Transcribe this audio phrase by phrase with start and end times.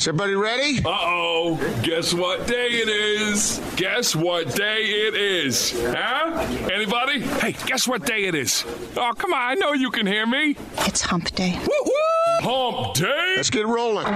[0.00, 0.78] Is everybody ready?
[0.78, 1.80] Uh oh.
[1.82, 3.60] Guess what day it is?
[3.76, 5.72] Guess what day it is?
[5.78, 6.40] Huh?
[6.72, 7.20] Anybody?
[7.20, 8.64] Hey, guess what day it is?
[8.96, 9.40] Oh, come on.
[9.42, 10.56] I know you can hear me.
[10.86, 11.58] It's hump day.
[11.58, 11.92] Woo woo!
[12.40, 13.34] Hump day.
[13.36, 14.06] Let's get rolling.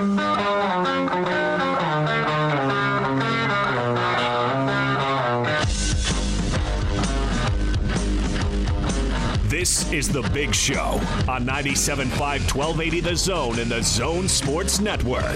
[9.65, 12.19] This is The Big Show on 97.5
[12.55, 15.35] 1280 The Zone and the Zone Sports Network.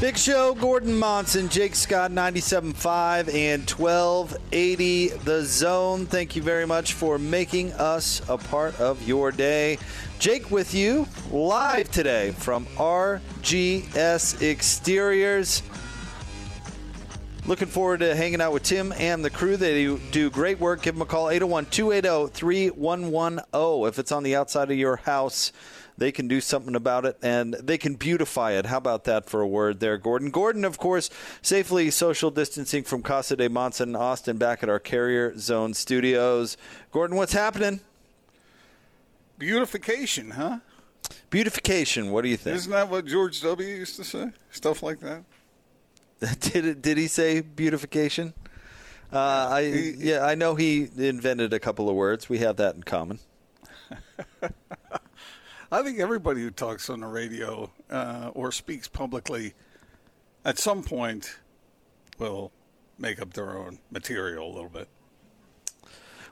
[0.00, 6.06] Big Show, Gordon Monson, Jake Scott, 97.5 and 1280 The Zone.
[6.06, 9.78] Thank you very much for making us a part of your day.
[10.20, 15.64] Jake with you live today from RGS Exteriors.
[17.50, 19.56] Looking forward to hanging out with Tim and the crew.
[19.56, 20.82] They do great work.
[20.82, 23.88] Give them a call 801 280 3110.
[23.88, 25.50] If it's on the outside of your house,
[25.98, 28.66] they can do something about it and they can beautify it.
[28.66, 30.30] How about that for a word there, Gordon?
[30.30, 31.10] Gordon, of course,
[31.42, 36.56] safely social distancing from Casa de Monson, in Austin, back at our Carrier Zone studios.
[36.92, 37.80] Gordon, what's happening?
[39.38, 40.60] Beautification, huh?
[41.30, 42.12] Beautification.
[42.12, 42.58] What do you think?
[42.58, 43.68] Isn't that what George W.
[43.68, 44.30] used to say?
[44.52, 45.24] Stuff like that.
[46.40, 48.34] did it, did he say beautification?
[49.12, 49.60] Uh, I
[49.98, 52.28] yeah, I know he invented a couple of words.
[52.28, 53.18] We have that in common.
[55.72, 59.54] I think everybody who talks on the radio uh, or speaks publicly,
[60.44, 61.38] at some point,
[62.18, 62.52] will
[62.98, 64.88] make up their own material a little bit.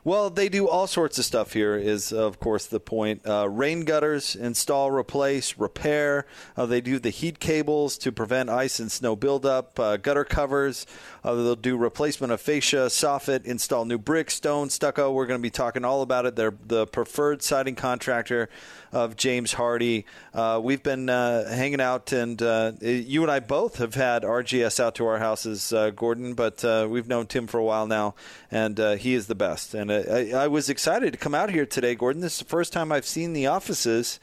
[0.05, 3.27] Well, they do all sorts of stuff here, is of course the point.
[3.27, 6.25] Uh, rain gutters, install, replace, repair.
[6.55, 10.85] Uh, they do the heat cables to prevent ice and snow buildup, uh, gutter covers.
[11.21, 15.11] Uh, they'll do replacement of fascia, soffit, install new brick, stone, stucco.
[15.11, 16.37] We're going to be talking all about it.
[16.37, 18.47] They're the preferred siding contractor
[18.93, 20.05] of James Hardie.
[20.33, 22.39] Uh, we've been uh, hanging out, and
[22.81, 27.27] you and I both have had RGS out to our houses, Gordon, but we've known
[27.27, 28.15] Tim for a while now,
[28.49, 29.73] and he is the best.
[29.73, 32.21] And I, I, was excited to come out here today, Gordon.
[32.21, 34.19] This is the first time I've seen the offices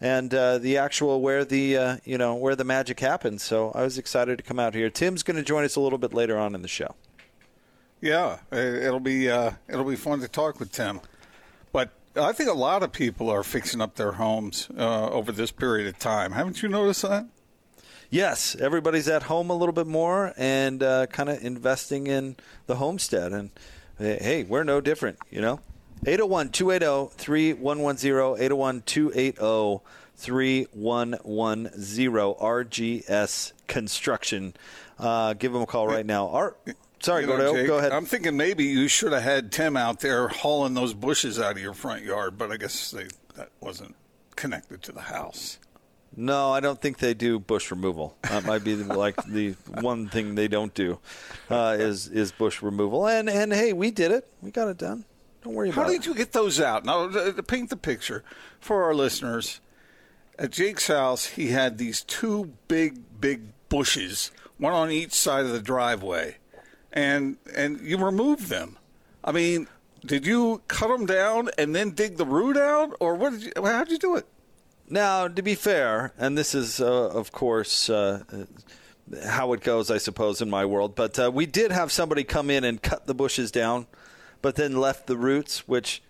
[0.00, 3.42] and uh, the actual where the uh, you know where the magic happens.
[3.42, 4.90] So I was excited to come out here.
[4.90, 6.94] Tim's going to join us a little bit later on in the show.
[8.00, 11.00] Yeah, it'll be uh, it'll be fun to talk with Tim.
[11.72, 15.50] But I think a lot of people are fixing up their homes uh, over this
[15.50, 16.32] period of time.
[16.32, 17.26] Haven't you noticed that?
[18.10, 22.36] Yes, everybody's at home a little bit more and uh, kind of investing in
[22.66, 23.50] the homestead and
[23.98, 25.60] hey, we're no different, you know?
[26.06, 29.84] 801 280 3110, 801 280
[30.16, 31.72] 3110,
[32.38, 34.54] RGS Construction.
[34.98, 36.28] Uh, give them a call right now.
[36.28, 36.56] Our,
[37.00, 37.92] sorry, You know, Gordo, Jake, go ahead.
[37.92, 41.62] I'm thinking maybe you should have had Tim out there hauling those bushes out of
[41.62, 43.06] your front yard, but I guess they,
[43.36, 43.96] that wasn't
[44.36, 45.58] connected to the house.
[46.16, 48.16] No, I don't think they do bush removal.
[48.22, 50.98] That might be like the one thing they don't do
[51.50, 53.08] uh, is is bush removal.
[53.08, 54.28] And and hey, we did it.
[54.40, 55.04] We got it done.
[55.42, 55.92] Don't worry How about it.
[55.92, 56.84] How did you get those out?
[56.84, 58.24] Now, uh, to paint the picture
[58.60, 59.60] for our listeners,
[60.38, 65.52] at Jake's house, he had these two big, big bushes, one on each side of
[65.52, 66.36] the driveway,
[66.92, 68.78] and and you removed them.
[69.22, 69.68] I mean,
[70.04, 73.32] did you cut them down and then dig the root out, or what?
[73.32, 74.26] Did you, how did you do it?
[74.88, 78.22] Now, to be fair, and this is, uh, of course, uh,
[79.24, 82.50] how it goes, I suppose, in my world, but uh, we did have somebody come
[82.50, 83.86] in and cut the bushes down,
[84.42, 86.02] but then left the roots, which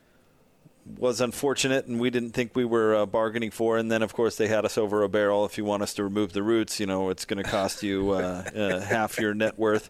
[0.99, 3.79] was unfortunate, and we didn't think we were uh, bargaining for.
[3.79, 5.44] And then, of course, they had us over a barrel.
[5.44, 8.11] If you want us to remove the roots, you know, it's going to cost you
[8.11, 9.88] uh, uh, half your net worth.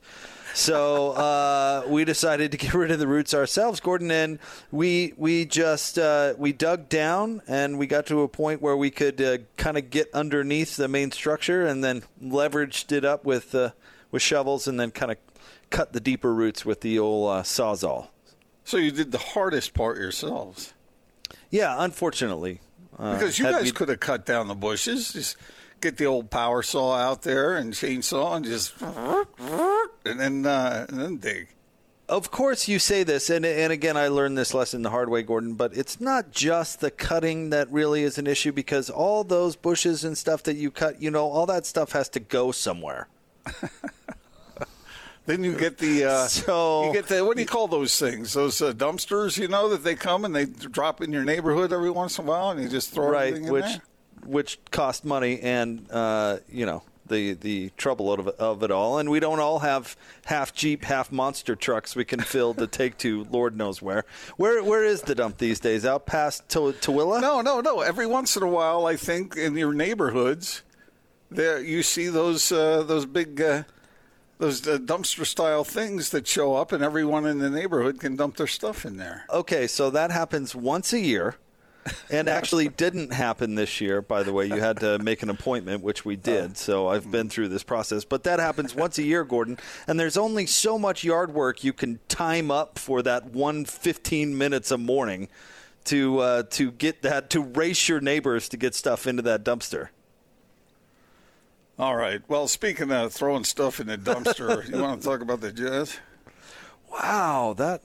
[0.55, 4.39] So uh, we decided to get rid of the roots ourselves, Gordon, and
[4.71, 8.91] we we just uh, we dug down and we got to a point where we
[8.91, 13.53] could uh, kind of get underneath the main structure, and then leveraged it up with
[13.55, 13.71] uh,
[14.13, 15.19] with shovels, and then kind of
[15.71, 18.09] cut the deeper roots with the old uh, sawzall.
[18.65, 20.73] So you did the hardest part yourselves.
[21.51, 22.61] Yeah, unfortunately,
[22.97, 25.37] uh, Because you guys we- could have cut down the bushes, just
[25.85, 28.75] get the old power saw out there and chainsaw and just
[30.05, 31.49] and then uh, and then dig.
[32.09, 35.23] of course you say this, and and again I learned this lesson the hard way,
[35.23, 35.55] Gordon.
[35.55, 40.05] But it's not just the cutting that really is an issue because all those bushes
[40.05, 43.09] and stuff that you cut, you know, all that stuff has to go somewhere.
[45.27, 48.35] Then you get the uh, So- you get the what do you call those things?
[48.35, 51.91] Those uh, dumpsters, you know, that they come and they drop in your neighborhood every
[51.91, 53.83] once in a while, and you just throw right, which there.
[54.27, 58.99] Which cost money and uh, you know the the trouble of, of it all.
[58.99, 62.99] And we don't all have half Jeep, half monster trucks we can fill to take
[62.99, 64.05] to Lord knows where.
[64.37, 65.85] Where where is the dump these days?
[65.85, 67.21] Out past to- Tooele?
[67.21, 67.81] No, no, no.
[67.81, 70.63] Every once in a while, I think in your neighborhoods,
[71.31, 73.41] there you see those uh, those big.
[73.41, 73.65] Uh,
[74.39, 78.37] those uh, dumpster style things that show up, and everyone in the neighborhood can dump
[78.37, 79.25] their stuff in there.
[79.31, 81.37] Okay, so that happens once a year.
[82.11, 84.47] And actually didn't happen this year, by the way.
[84.47, 86.57] You had to make an appointment, which we did.
[86.57, 88.05] So I've been through this process.
[88.05, 89.59] But that happens once a year, Gordon.
[89.87, 94.37] And there's only so much yard work you can time up for that one 15
[94.37, 95.29] minutes a morning
[95.85, 99.89] to uh, to get that to race your neighbors to get stuff into that dumpster.
[101.79, 102.23] All right.
[102.29, 105.99] Well, speaking of throwing stuff in the dumpster, you want to talk about the Jazz?
[106.91, 107.83] Wow, that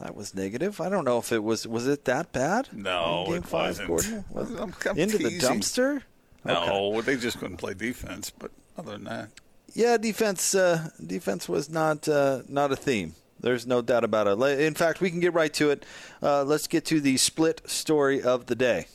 [0.00, 0.80] that was negative.
[0.80, 2.68] I don't know if it was was it that bad?
[2.72, 3.88] No, game it five, wasn't.
[3.88, 4.24] Gordon?
[4.30, 6.02] Was- I'm- I'm into the dumpster?
[6.44, 8.30] No, they just couldn't play defense.
[8.30, 9.28] But other than that,
[9.74, 13.14] Yeah, defense uh, defense was not uh, not a theme.
[13.38, 14.60] There's no doubt about it.
[14.60, 15.84] In fact, we can get right to it.
[16.22, 18.86] Uh, let's get to the split story of the day.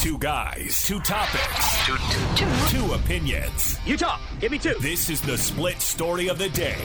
[0.00, 2.76] Two guys, two topics, two, two, two.
[2.76, 3.78] two opinions.
[3.86, 4.20] You talk.
[4.40, 4.74] Give me two.
[4.80, 6.76] This is the split story of the day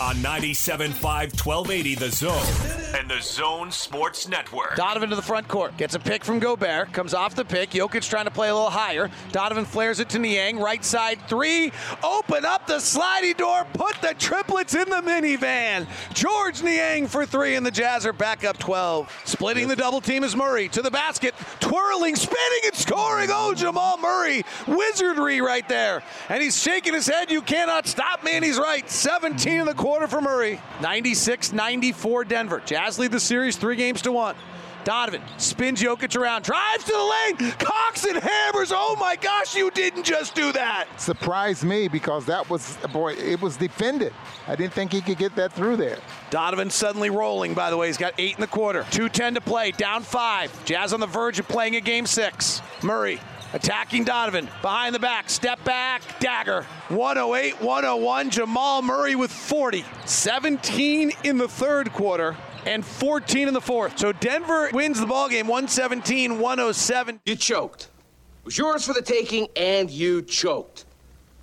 [0.00, 4.76] on 97.5 1280 The Zone and The Zone Sports Network.
[4.76, 5.76] Donovan to the front court.
[5.76, 6.92] Gets a pick from Gobert.
[6.92, 7.70] Comes off the pick.
[7.70, 9.10] Jokic trying to play a little higher.
[9.30, 10.58] Donovan flares it to Niang.
[10.58, 11.70] Right side three.
[12.02, 13.66] Open up the sliding door.
[13.74, 15.86] Put the triplets in the minivan.
[16.14, 19.22] George Niang for three, and the Jazz are back up 12.
[19.26, 21.34] Splitting the double team is Murray to the basket.
[21.74, 23.30] Twirling, spinning, and scoring.
[23.32, 24.44] Oh, Jamal Murray.
[24.68, 26.04] Wizardry right there.
[26.28, 27.32] And he's shaking his head.
[27.32, 28.30] You cannot stop me.
[28.36, 28.88] And he's right.
[28.88, 30.60] 17 in the quarter for Murray.
[30.80, 32.62] 96 94 Denver.
[32.64, 34.36] Jazz lead the series three games to one.
[34.84, 38.70] Donovan spins Jokic around, drives to the lane, cocks and hammers.
[38.72, 40.86] Oh my gosh, you didn't just do that.
[41.00, 44.12] Surprised me because that was, boy, it was defended.
[44.46, 45.98] I didn't think he could get that through there.
[46.30, 47.86] Donovan suddenly rolling, by the way.
[47.86, 48.82] He's got eight in the quarter.
[48.84, 50.52] 2.10 to play, down five.
[50.64, 52.60] Jazz on the verge of playing a game six.
[52.82, 53.20] Murray
[53.54, 54.48] attacking Donovan.
[54.60, 56.64] Behind the back, step back, dagger.
[56.88, 58.30] 108 101.
[58.30, 59.84] Jamal Murray with 40.
[60.04, 63.98] 17 in the third quarter and 14 in the fourth.
[63.98, 67.20] So Denver wins the ball game 117 107.
[67.24, 67.84] You choked.
[67.84, 70.84] It was yours for the taking, and you choked.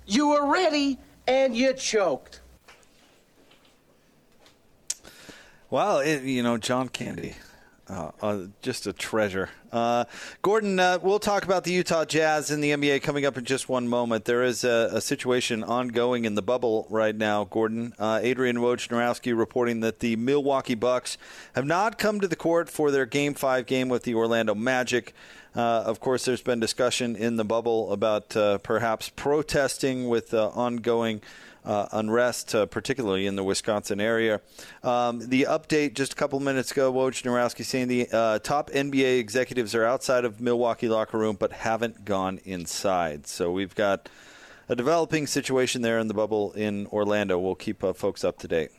[0.06, 2.40] You were ready, and you choked.
[5.70, 7.34] Well, it, you know, John Candy,
[7.92, 9.50] uh, uh, just a treasure.
[9.70, 10.04] Uh,
[10.40, 13.68] Gordon, uh, we'll talk about the Utah Jazz and the NBA coming up in just
[13.68, 14.24] one moment.
[14.24, 17.92] There is a, a situation ongoing in the bubble right now, Gordon.
[17.98, 21.18] Uh, Adrian Wojnarowski reporting that the Milwaukee Bucks
[21.54, 25.14] have not come to the court for their Game 5 game with the Orlando Magic.
[25.54, 28.30] Uh, of course, there's been discussion in the bubble about
[28.62, 31.20] perhaps protesting with ongoing
[31.64, 34.40] uh, unrest, uh, particularly in the Wisconsin area.
[34.82, 39.74] Um, the update just a couple minutes ago, Wojnarowski saying the uh, top NBA executives
[39.74, 43.26] are outside of Milwaukee locker room but haven't gone inside.
[43.26, 44.08] So we've got
[44.68, 47.38] a developing situation there in the bubble in Orlando.
[47.38, 48.70] We'll keep uh, folks up to date.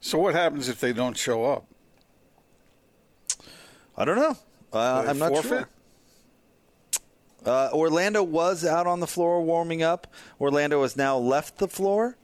[0.00, 1.66] so what happens if they don't show up?
[3.96, 4.36] I don't know.
[4.72, 5.48] Uh, I'm not forfeit?
[5.48, 5.68] sure.
[7.44, 10.06] Uh, Orlando was out on the floor warming up.
[10.40, 12.16] Orlando has now left the floor.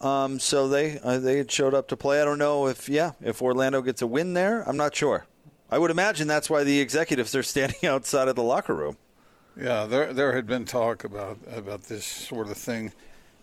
[0.00, 2.20] Um, so they uh, they had showed up to play.
[2.20, 4.62] I don't know if yeah if Orlando gets a win there.
[4.68, 5.26] I'm not sure.
[5.70, 8.96] I would imagine that's why the executives are standing outside of the locker room.
[9.56, 12.92] Yeah, there there had been talk about about this sort of thing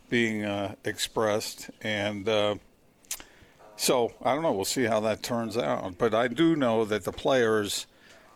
[0.10, 2.56] being uh, expressed, and uh,
[3.76, 4.52] so I don't know.
[4.52, 5.98] We'll see how that turns out.
[5.98, 7.88] But I do know that the players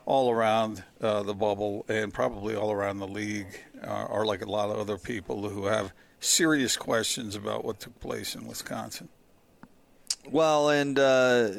[0.08, 4.50] all around uh, the bubble and probably all around the league uh, are like a
[4.50, 9.10] lot of other people who have serious questions about what took place in Wisconsin.
[10.30, 11.50] Well, and uh,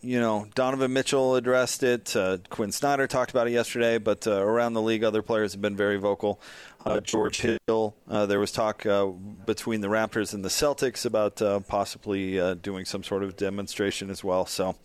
[0.00, 2.16] you know, Donovan Mitchell addressed it.
[2.16, 5.62] Uh, Quinn Snyder talked about it yesterday, but uh, around the league, other players have
[5.62, 6.40] been very vocal.
[6.84, 11.66] Uh, George Hill, uh, there was talk uh, between the Raptors and the Celtics about
[11.66, 14.46] possibly doing some sort of demonstration as well.
[14.46, 14.76] So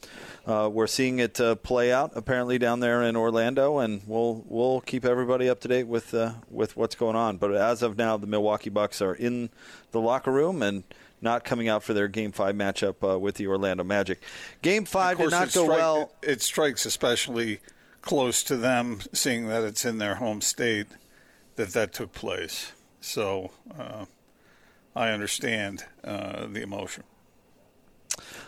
[0.48, 5.48] we're seeing it play out apparently down there in Orlando, and we'll we'll keep everybody
[5.48, 6.16] up to date with
[6.50, 7.38] with what's going on.
[7.38, 9.52] But as of now, the Milwaukee Bucks are in
[9.92, 10.84] the locker room and
[11.22, 14.22] not coming out for their Game Five matchup uh, with the Orlando Magic.
[14.62, 16.12] Game Five did not go strike, well.
[16.22, 17.60] It, it, strikes especially
[18.02, 20.88] close to them, seeing that it's in their home state
[21.56, 22.72] that that took place.
[23.00, 24.06] So uh,
[24.96, 27.04] I understand uh, the emotion.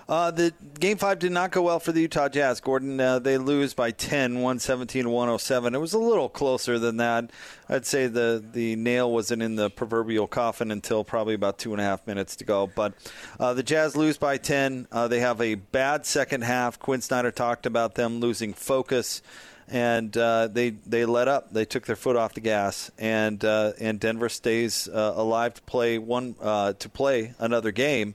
[0.08, 2.60] Uh, the game five did not go well for the Utah Jazz.
[2.60, 5.76] Gordon, uh, they lose by 10, 117 107.
[5.76, 7.32] It was a little closer than that.
[7.70, 11.80] I'd say the, the nail wasn't in the proverbial coffin until probably about two and
[11.80, 12.68] a half minutes to go.
[12.68, 12.94] But
[13.40, 14.88] uh, the Jazz lose by 10.
[14.92, 16.80] Uh, they have a bad second half.
[16.80, 19.22] Quinn Snyder talked about them losing focus
[19.70, 21.54] and uh, they they let up.
[21.54, 25.98] They took their foot off the gas, and uh, and Denver stays alive to play
[25.98, 28.14] one to play another game.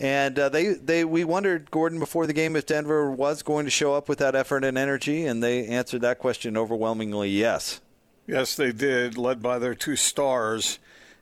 [0.00, 3.70] And uh, they, they, we wondered, Gordon, before the game, if Denver was going to
[3.70, 7.82] show up with that effort and energy, and they answered that question overwhelmingly yes.
[8.26, 10.78] Yes, they did, led by their two stars.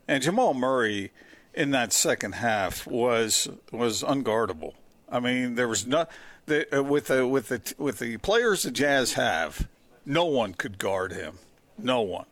[0.07, 1.11] And Jamal Murray
[1.53, 4.73] in that second half was was unguardable.
[5.09, 6.09] I mean, there was not
[6.45, 9.67] the, uh, with the with the with the players the Jazz have,
[10.05, 11.39] no one could guard him.
[11.77, 12.25] No one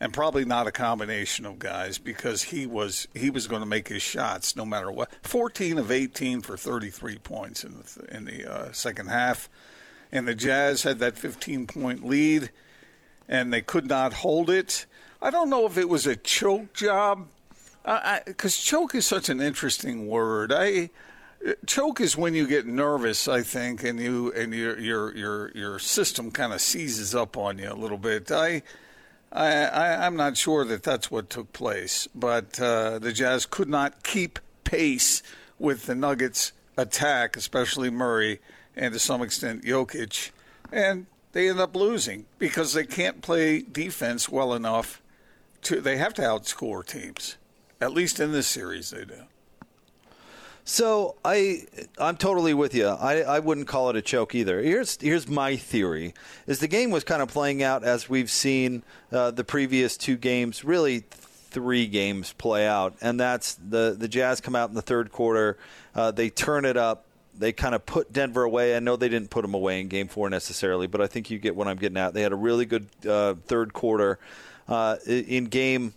[0.00, 3.88] and probably not a combination of guys because he was he was going to make
[3.88, 5.10] his shots no matter what.
[5.22, 9.48] 14 of 18 for 33 points in the in the uh, second half,
[10.12, 12.50] and the Jazz had that 15 point lead,
[13.28, 14.86] and they could not hold it.
[15.20, 17.26] I don't know if it was a choke job,
[17.84, 20.52] because choke is such an interesting word.
[20.52, 20.90] I
[21.66, 25.78] choke is when you get nervous, I think, and you and your your your your
[25.78, 28.30] system kind of seizes up on you a little bit.
[28.30, 28.62] I
[29.30, 34.02] I, am not sure that that's what took place, but uh, the Jazz could not
[34.02, 35.22] keep pace
[35.58, 38.40] with the Nuggets' attack, especially Murray
[38.76, 40.30] and to some extent Jokic,
[40.72, 45.02] and they end up losing because they can't play defense well enough.
[45.62, 47.36] To they have to outscore teams,
[47.80, 49.24] at least in this series they do.
[50.68, 51.62] So I
[51.96, 52.88] I'm totally with you.
[52.88, 54.60] I, I wouldn't call it a choke either.
[54.60, 56.12] Here's here's my theory:
[56.46, 60.18] is the game was kind of playing out as we've seen uh, the previous two
[60.18, 64.82] games, really three games play out, and that's the the Jazz come out in the
[64.82, 65.56] third quarter,
[65.94, 67.06] uh, they turn it up.
[67.38, 68.76] They kind of put Denver away.
[68.76, 71.38] I know they didn't put them away in Game Four necessarily, but I think you
[71.38, 72.12] get what I'm getting at.
[72.12, 74.18] They had a really good uh, third quarter.
[74.68, 75.94] Uh, in Game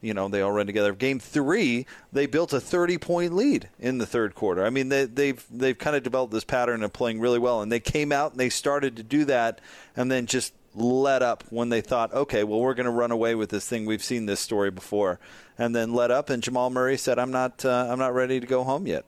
[0.00, 0.92] you know they all run together.
[0.92, 4.64] Game three, they built a 30 point lead in the third quarter.
[4.64, 7.70] I mean, they, they've they've kind of developed this pattern of playing really well, and
[7.70, 9.60] they came out and they started to do that,
[9.96, 13.34] and then just let up when they thought, okay, well we're going to run away
[13.34, 13.86] with this thing.
[13.86, 15.18] We've seen this story before,
[15.56, 16.30] and then let up.
[16.30, 19.04] And Jamal Murray said, I'm not uh, I'm not ready to go home yet.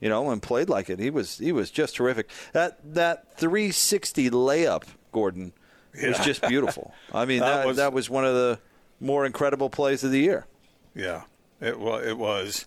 [0.00, 0.98] You know, and played like it.
[0.98, 2.30] He was he was just terrific.
[2.52, 5.52] That that 360 layup, Gordon,
[5.94, 6.08] yeah.
[6.08, 6.94] was just beautiful.
[7.12, 8.58] I mean, that, that was, that was one of the
[9.00, 10.46] more incredible plays of the year.
[10.94, 11.22] Yeah,
[11.60, 12.06] it was.
[12.06, 12.66] It was,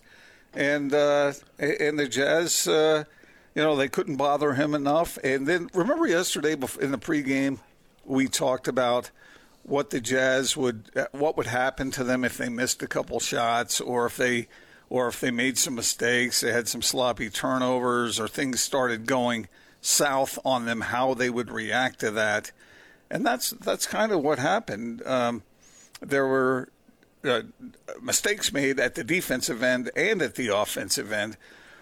[0.52, 3.04] and uh, and the Jazz, uh,
[3.54, 5.18] you know, they couldn't bother him enough.
[5.22, 7.58] And then remember yesterday in the pregame,
[8.04, 9.10] we talked about
[9.62, 13.80] what the Jazz would, what would happen to them if they missed a couple shots,
[13.80, 14.48] or if they,
[14.90, 19.48] or if they made some mistakes, they had some sloppy turnovers, or things started going
[19.80, 22.52] south on them, how they would react to that.
[23.10, 25.02] And that's that's kind of what happened.
[25.06, 25.42] Um,
[26.08, 26.68] there were
[27.24, 27.42] uh,
[28.02, 31.36] mistakes made at the defensive end and at the offensive end,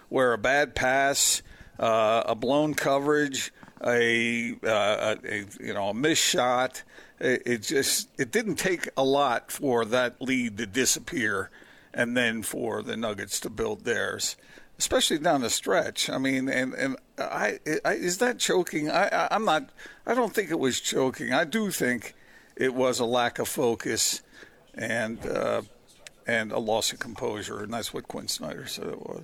[0.09, 1.41] where a bad pass,
[1.79, 3.51] uh, a blown coverage,
[3.85, 6.83] a, uh, a, you know a missed shot,
[7.19, 11.49] it, it, just it didn't take a lot for that lead to disappear,
[11.93, 14.35] and then for the Nuggets to build theirs.
[14.79, 16.09] Especially down the stretch.
[16.09, 18.89] I mean, and and I, I is that choking?
[18.89, 19.69] I, I I'm not.
[20.05, 21.31] I don't think it was choking.
[21.31, 22.15] I do think
[22.55, 24.21] it was a lack of focus
[24.73, 25.61] and uh,
[26.25, 29.23] and a loss of composure, and that's what Quinn Snyder said it was.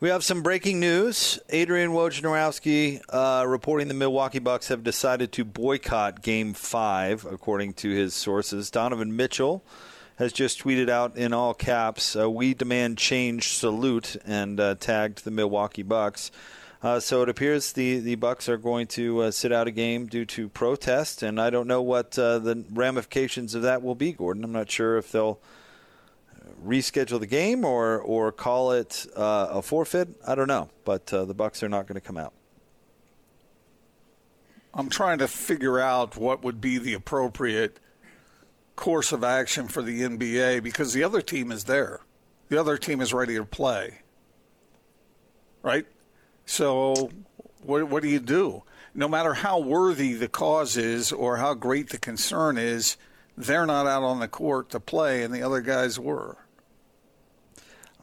[0.00, 1.38] We have some breaking news.
[1.48, 7.90] Adrian Wojnarowski uh, reporting the Milwaukee Bucks have decided to boycott Game Five, according to
[7.90, 8.70] his sources.
[8.70, 9.64] Donovan Mitchell
[10.16, 15.24] has just tweeted out in all caps, uh, "We demand change, salute," and uh, tagged
[15.24, 16.30] the Milwaukee Bucks.
[16.84, 20.06] Uh, so it appears the, the Bucks are going to uh, sit out a game
[20.06, 24.12] due to protest, and I don't know what uh, the ramifications of that will be,
[24.12, 24.44] Gordon.
[24.44, 25.40] I'm not sure if they'll
[26.62, 30.10] reschedule the game or or call it uh, a forfeit.
[30.28, 32.34] I don't know, but uh, the Bucks are not going to come out.
[34.74, 37.80] I'm trying to figure out what would be the appropriate
[38.76, 42.00] course of action for the NBA because the other team is there.
[42.50, 44.00] The other team is ready to play.
[45.62, 45.86] Right?
[46.46, 47.10] So
[47.62, 48.62] what what do you do?
[48.94, 52.96] No matter how worthy the cause is or how great the concern is,
[53.36, 56.36] they're not out on the court to play and the other guys were.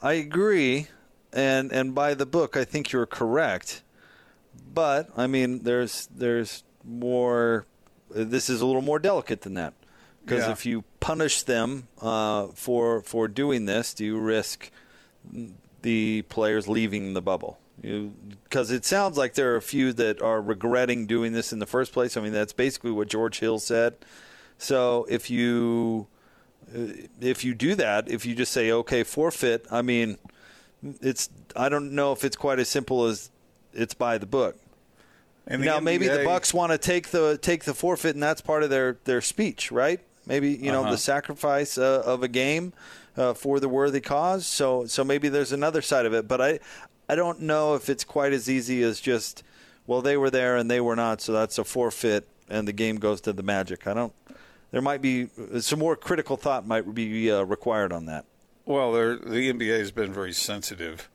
[0.02, 0.88] I agree,
[1.32, 3.84] and and by the book, I think you're correct.
[4.74, 7.66] But I mean, there's there's more.
[8.10, 9.74] This is a little more delicate than that,
[10.26, 10.52] because Yeah.
[10.52, 14.72] if you punish them uh, for for doing this, do you risk
[15.84, 17.60] the players leaving the bubble?
[17.82, 21.66] Because it sounds like there are a few that are regretting doing this in the
[21.66, 22.16] first place.
[22.16, 23.96] I mean, that's basically what George Hill said.
[24.58, 26.08] So if you
[27.20, 30.18] if you do that, if you just say okay, forfeit, I mean,
[31.02, 33.32] it's I don't know if it's quite as simple as
[33.74, 34.58] it's by the book.
[35.48, 38.42] And the now maybe the Bucks want to take the take the forfeit, and that's
[38.42, 40.00] part of their their speech, right?
[40.28, 40.92] Maybe you know Uh-huh.
[40.92, 42.74] the sacrifice uh, of a game
[43.18, 44.46] uh, for the worthy cause.
[44.46, 46.60] So so maybe there's another side of it, but I
[47.12, 49.44] I don't know if it's quite as easy as just
[49.86, 52.96] well they were there and they were not, so that's a forfeit, and the game
[52.96, 53.86] goes to the Magic.
[53.86, 54.14] I don't.
[54.72, 55.28] There might be
[55.60, 58.24] some more critical thought might be uh, required on that.
[58.64, 61.10] Well, the NBA has been very sensitive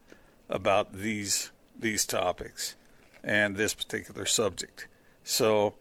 [0.50, 2.76] about these these topics
[3.25, 4.88] and this particular subject.
[5.25, 5.76] So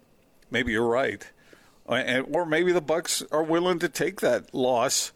[0.49, 1.29] maybe you're right,
[1.85, 5.11] or maybe the Bucks are willing to take that loss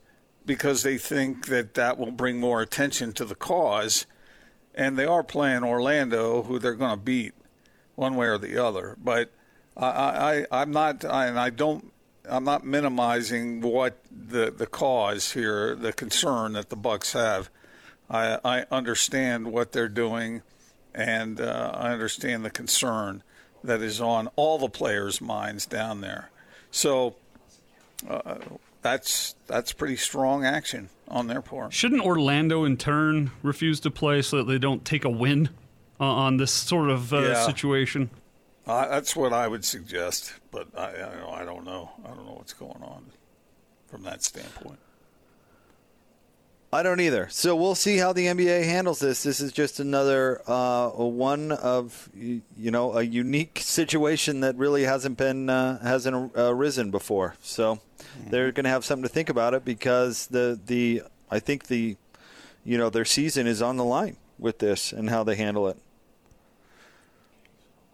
[0.46, 4.06] because they think that that will bring more attention to the cause,
[4.80, 7.34] and they are playing Orlando, who they're going to beat
[7.96, 8.96] one way or the other.
[9.04, 9.30] But
[9.76, 11.92] I, I, I'm not, I, and I don't,
[12.28, 17.50] I'm not minimizing what the the cause here, the concern that the Bucks have.
[18.10, 20.44] I, I understand what they're doing,
[20.96, 23.22] and uh, I understand the concern
[23.64, 26.30] that is on all the players' minds down there.
[26.72, 27.16] So
[28.08, 28.36] uh,
[28.82, 31.74] that's that's pretty strong action on their part.
[31.74, 35.50] Shouldn't Orlando in turn refuse to play so that they don't take a win
[36.00, 37.46] uh, on this sort of uh, Yeah.
[37.46, 38.10] situation?
[38.68, 41.92] Uh, that's what I would suggest, but I, I, I don't know.
[42.06, 43.06] I don't know what's going on
[43.88, 44.78] from that standpoint.
[46.72, 47.28] I don't either.
[47.32, 49.24] So we'll see how the NBA handles this.
[49.24, 55.18] This is just another uh, one of you know a unique situation that really hasn't
[55.18, 57.36] been uh, hasn't uh, arisen before.
[57.42, 57.80] So
[58.28, 61.98] they're going to have something to think about it because the the I think the
[62.64, 65.78] you know their season is on the line with this and how they handle it.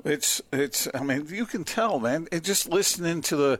[0.04, 0.90] It's it's.
[0.94, 2.28] I mean, you can tell, man.
[2.30, 3.60] It just listening to the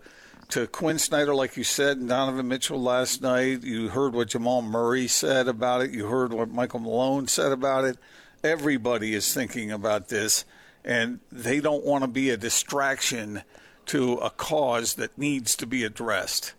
[0.50, 3.64] to Quinn Snyder, like you said, and Donovan Mitchell last night.
[3.64, 5.92] You heard what Jamal Murray said about it.
[5.92, 7.98] You heard what Michael Malone said about it.
[8.44, 10.46] Everybody is thinking about this,
[10.84, 13.44] and they don't want to be a distraction
[13.88, 16.54] to a cause that needs to be addressed,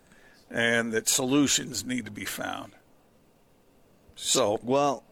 [0.51, 2.73] and that solutions need to be found.
[4.15, 5.05] So well,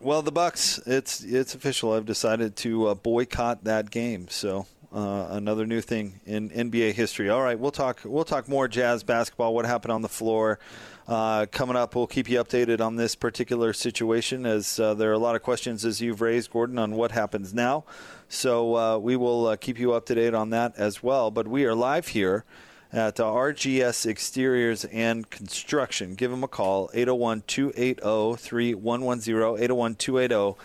[0.00, 0.80] well, the Bucks.
[0.86, 1.92] It's it's official.
[1.92, 4.28] I've decided to uh, boycott that game.
[4.28, 7.28] So uh, another new thing in NBA history.
[7.28, 8.00] All right, we'll talk.
[8.04, 9.54] We'll talk more Jazz basketball.
[9.54, 10.58] What happened on the floor?
[11.06, 15.14] Uh, coming up, we'll keep you updated on this particular situation, as uh, there are
[15.14, 17.84] a lot of questions as you've raised, Gordon, on what happens now.
[18.28, 21.30] So uh, we will uh, keep you up to date on that as well.
[21.30, 22.44] But we are live here
[22.92, 26.14] at RGS Exteriors and Construction.
[26.14, 30.60] Give them a call, 801 280 3110, 801 280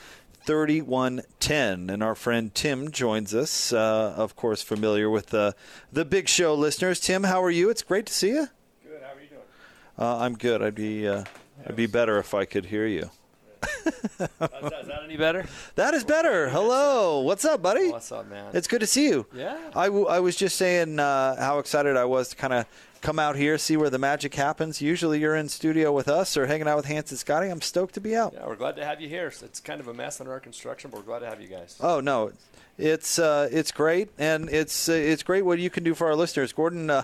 [0.45, 1.89] 3110.
[1.89, 5.53] And our friend Tim joins us, uh, of course, familiar with uh,
[5.91, 6.99] the Big Show listeners.
[6.99, 7.69] Tim, how are you?
[7.69, 8.47] It's great to see you.
[8.85, 9.01] Good.
[9.01, 9.41] How are you doing?
[9.97, 10.61] Uh, I'm good.
[10.61, 11.23] I'd be, uh,
[11.67, 13.09] I'd be better if I could hear you.
[13.63, 15.45] is, that, is that any better?
[15.75, 16.49] That is better.
[16.49, 17.21] Hello.
[17.21, 17.89] What's up, buddy?
[17.89, 18.51] What's up, man?
[18.53, 19.25] It's good to see you.
[19.33, 19.57] Yeah.
[19.75, 22.65] I, w- I was just saying uh, how excited I was to kind of
[23.03, 24.81] come out here, see where the magic happens.
[24.81, 27.49] Usually you're in studio with us or hanging out with Hans and Scotty.
[27.49, 28.33] I'm stoked to be out.
[28.33, 29.27] Yeah, we're glad to have you here.
[29.27, 31.77] It's kind of a mess under our construction, but we're glad to have you guys.
[31.79, 32.31] Oh no,
[32.77, 36.15] it's uh, it's great, and it's uh, it's great what you can do for our
[36.15, 36.53] listeners.
[36.53, 37.03] Gordon uh,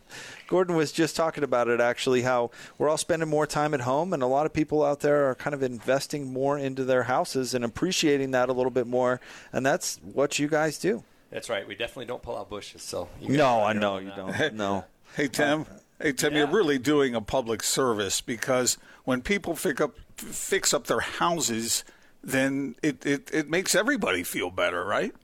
[0.46, 4.12] Gordon was just talking about it actually, how we're all spending more time at home,
[4.12, 7.54] and a lot of people out there are kind of investing more into their houses
[7.54, 9.20] and appreciating that a little bit more,
[9.52, 11.02] and that's what you guys do.
[11.30, 11.66] That's right.
[11.66, 12.82] We definitely don't pull out bushes.
[12.82, 14.54] So you No, I know you don't.
[14.54, 14.84] No.
[15.16, 15.66] Hey uh, Tim,
[16.00, 20.86] hey Tim, you're really doing a public service because when people fix up fix up
[20.86, 21.84] their houses,
[22.22, 25.14] then it, it, it makes everybody feel better, right?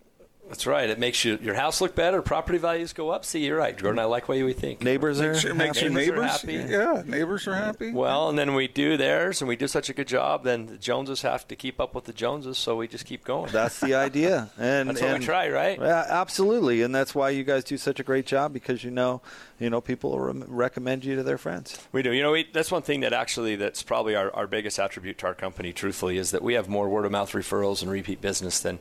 [0.48, 0.88] That's right.
[0.88, 2.22] It makes you, your house look better.
[2.22, 3.24] Property values go up.
[3.24, 3.98] See, you're right, Jordan.
[3.98, 4.80] I like what we think.
[4.80, 6.72] Neighbors are Makes your, makes your Neighbors are neighbors happy.
[6.72, 7.92] Yeah, neighbors are happy.
[7.92, 10.44] Well, and then we do theirs, and we do such a good job.
[10.44, 13.50] Then the Joneses have to keep up with the Joneses, so we just keep going.
[13.50, 15.80] That's the idea, and That's what we try, right?
[15.80, 19.22] Yeah, absolutely, and that's why you guys do such a great job because you know,
[19.58, 21.78] you know, people will rem- recommend you to their friends.
[21.90, 22.12] We do.
[22.12, 25.26] You know, we, that's one thing that actually that's probably our, our biggest attribute to
[25.26, 25.72] our company.
[25.72, 28.78] Truthfully, is that we have more word of mouth referrals and repeat business than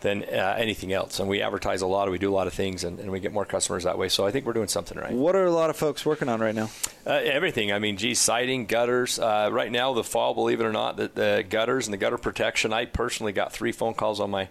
[0.00, 2.10] than uh, anything else, and we advertise a lot.
[2.10, 4.08] We do a lot of things, and, and we get more customers that way.
[4.08, 5.12] So I think we're doing something right.
[5.12, 6.70] What are a lot of folks working on right now?
[7.06, 7.72] Uh, everything.
[7.72, 9.18] I mean, geez, siding, gutters.
[9.18, 12.18] Uh, right now, the fall, believe it or not, the, the gutters and the gutter
[12.18, 12.72] protection.
[12.72, 14.48] I personally got three phone calls on my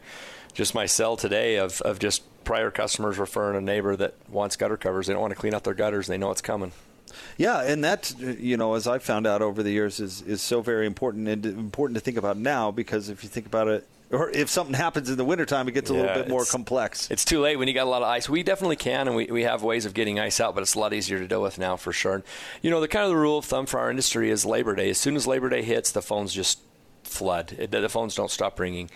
[0.54, 4.78] just my cell today of, of just prior customers referring a neighbor that wants gutter
[4.78, 5.06] covers.
[5.06, 6.08] They don't want to clean out their gutters.
[6.08, 6.72] They know it's coming.
[7.38, 10.62] Yeah, and that you know, as I found out over the years, is is so
[10.62, 14.30] very important and important to think about now because if you think about it, or
[14.30, 17.12] if something happens in the wintertime, it gets a Yeah, little bit more complex.
[17.12, 18.30] It's too late when you got a lot of ice.
[18.30, 20.80] We definitely can, and we, we have ways of getting ice out, but it's a
[20.80, 22.15] lot easier to deal with now for sure.
[22.15, 22.23] And,
[22.62, 24.89] you know, the kind of the rule of thumb for our industry is Labor Day.
[24.89, 26.60] As soon as Labor Day hits, the phones just
[27.03, 27.53] flood.
[27.58, 28.89] It, the phones don't stop ringing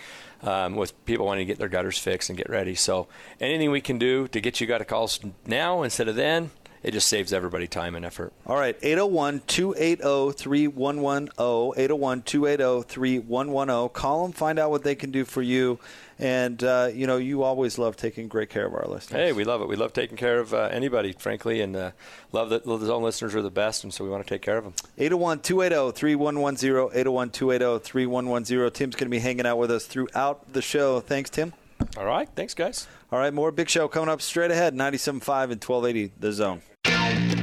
[0.44, 2.76] um, with people wanting to get their gutters fixed and get ready.
[2.76, 3.08] So
[3.40, 6.52] anything we can do to get you gutter calls now instead of then,
[6.84, 8.34] it just saves everybody time and effort.
[8.46, 11.74] All right, 801 280 3110.
[11.78, 13.90] 801 280 3110.
[13.90, 15.80] Call them, find out what they can do for you.
[16.18, 19.20] And, uh, you know, you always love taking great care of our listeners.
[19.20, 19.68] Hey, we love it.
[19.68, 21.92] We love taking care of uh, anybody, frankly, and uh,
[22.32, 24.58] love that the zone listeners are the best, and so we want to take care
[24.58, 24.74] of them.
[24.98, 27.00] 801 280 3110.
[27.00, 28.72] 801 280 3110.
[28.72, 31.00] Tim's going to be hanging out with us throughout the show.
[31.00, 31.54] Thanks, Tim.
[31.98, 32.30] All right.
[32.36, 32.88] Thanks, guys.
[33.12, 35.12] All right, more big show coming up straight ahead 97.5
[35.52, 36.62] and 1280 The Zone.
[36.88, 37.41] Música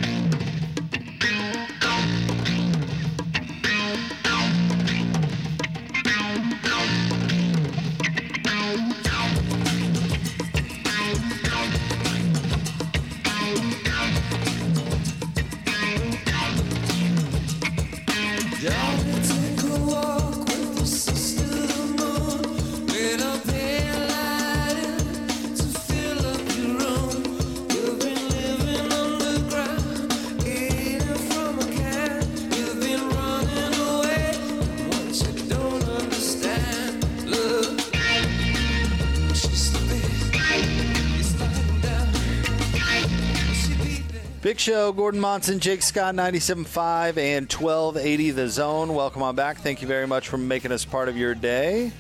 [44.49, 48.95] Big Show, Gordon Monson, Jake Scott, 97.5 and 1280 The Zone.
[48.95, 49.59] Welcome on back.
[49.59, 51.93] Thank you very much for making us part of your day.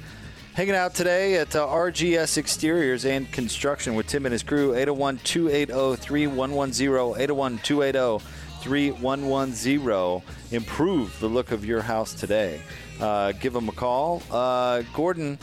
[0.54, 5.18] Hanging out today at uh, RGS Exteriors and Construction with Tim and his crew, 801
[5.24, 7.22] 280 3110.
[7.22, 8.24] 801 280
[8.62, 10.22] 3110.
[10.50, 12.62] Improve the look of your house today.
[12.98, 14.22] Uh, give them a call.
[14.30, 15.38] Uh, Gordon,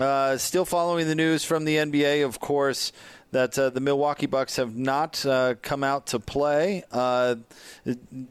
[0.00, 2.92] uh, still following the news from the NBA, of course
[3.32, 6.84] that uh, the Milwaukee Bucks have not uh, come out to play.
[6.92, 7.36] Uh,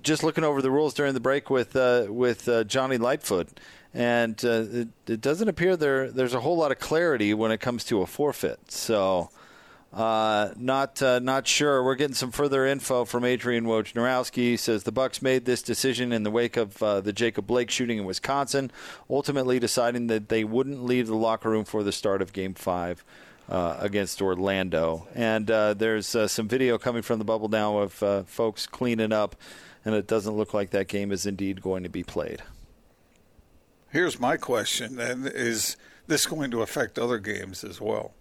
[0.01, 3.49] just looking over the rules during the break with uh, with uh, Johnny Lightfoot,
[3.93, 7.59] and uh, it, it doesn't appear there there's a whole lot of clarity when it
[7.59, 8.71] comes to a forfeit.
[8.71, 9.29] So.
[9.97, 11.81] Not not sure.
[11.81, 14.35] We're getting some further info from Adrian Wojnarowski.
[14.35, 17.99] He says the Bucks made this decision in the wake of the Jacob Blake shooting
[17.99, 18.71] in Wisconsin,
[19.09, 23.05] ultimately deciding that they wouldn't leave the locker room for the start of Game Five
[23.49, 25.07] uh, against Orlando.
[25.13, 29.11] And uh, there's uh, some video coming from the bubble now of uh, folks cleaning
[29.11, 29.35] up,
[29.83, 32.41] and it doesn't look like that game is indeed going to be played.
[33.91, 35.77] Here's my question: then Is
[36.07, 38.13] this going to affect other games as well?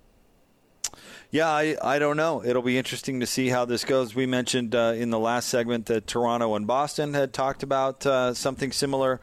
[1.31, 2.45] Yeah, I, I don't know.
[2.45, 4.15] It'll be interesting to see how this goes.
[4.15, 8.35] We mentioned uh, in the last segment that Toronto and Boston had talked about uh,
[8.35, 9.21] something similar.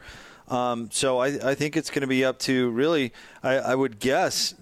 [0.48, 3.98] Um, so I, I think it's going to be up to really, I, I would
[3.98, 4.54] guess,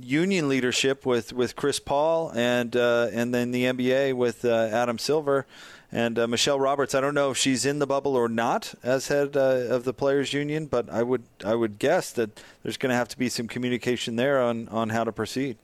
[0.00, 4.98] union leadership with, with Chris Paul and uh, and then the NBA with uh, Adam
[4.98, 5.46] Silver
[5.92, 6.94] and uh, Michelle Roberts.
[6.94, 9.92] I don't know if she's in the bubble or not as head uh, of the
[9.92, 13.28] players union, but I would I would guess that there's going to have to be
[13.28, 15.56] some communication there on, on how to proceed.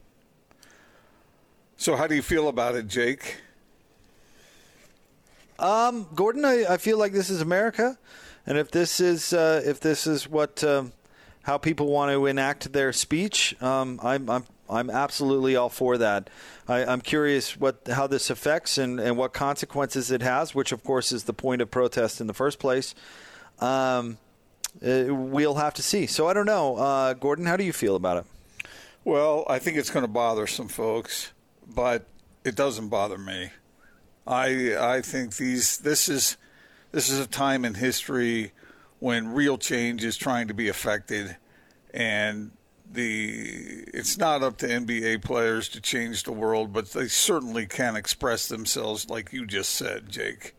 [1.77, 3.37] So, how do you feel about it, Jake?
[5.59, 7.97] Um, Gordon, I, I feel like this is America,
[8.45, 10.91] and if this is uh, if this is what um,
[11.47, 16.29] how people want to enact their speech, um, I'm, I'm I'm absolutely all for that.
[16.67, 20.83] I, I'm curious what how this affects and, and what consequences it has, which of
[20.83, 22.93] course is the point of protest in the first place.
[23.59, 24.17] Um,
[24.85, 26.05] uh, we'll have to see.
[26.05, 27.45] So I don't know, uh, Gordon.
[27.45, 28.25] How do you feel about it?
[29.05, 31.31] Well, I think it's going to bother some folks,
[31.65, 32.05] but
[32.43, 33.51] it doesn't bother me.
[34.27, 36.35] I I think these this is
[36.91, 38.51] this is a time in history
[38.99, 41.37] when real change is trying to be effected,
[41.93, 42.51] and
[42.89, 47.95] the it's not up to NBA players to change the world, but they certainly can
[47.95, 50.55] express themselves, like you just said, Jake.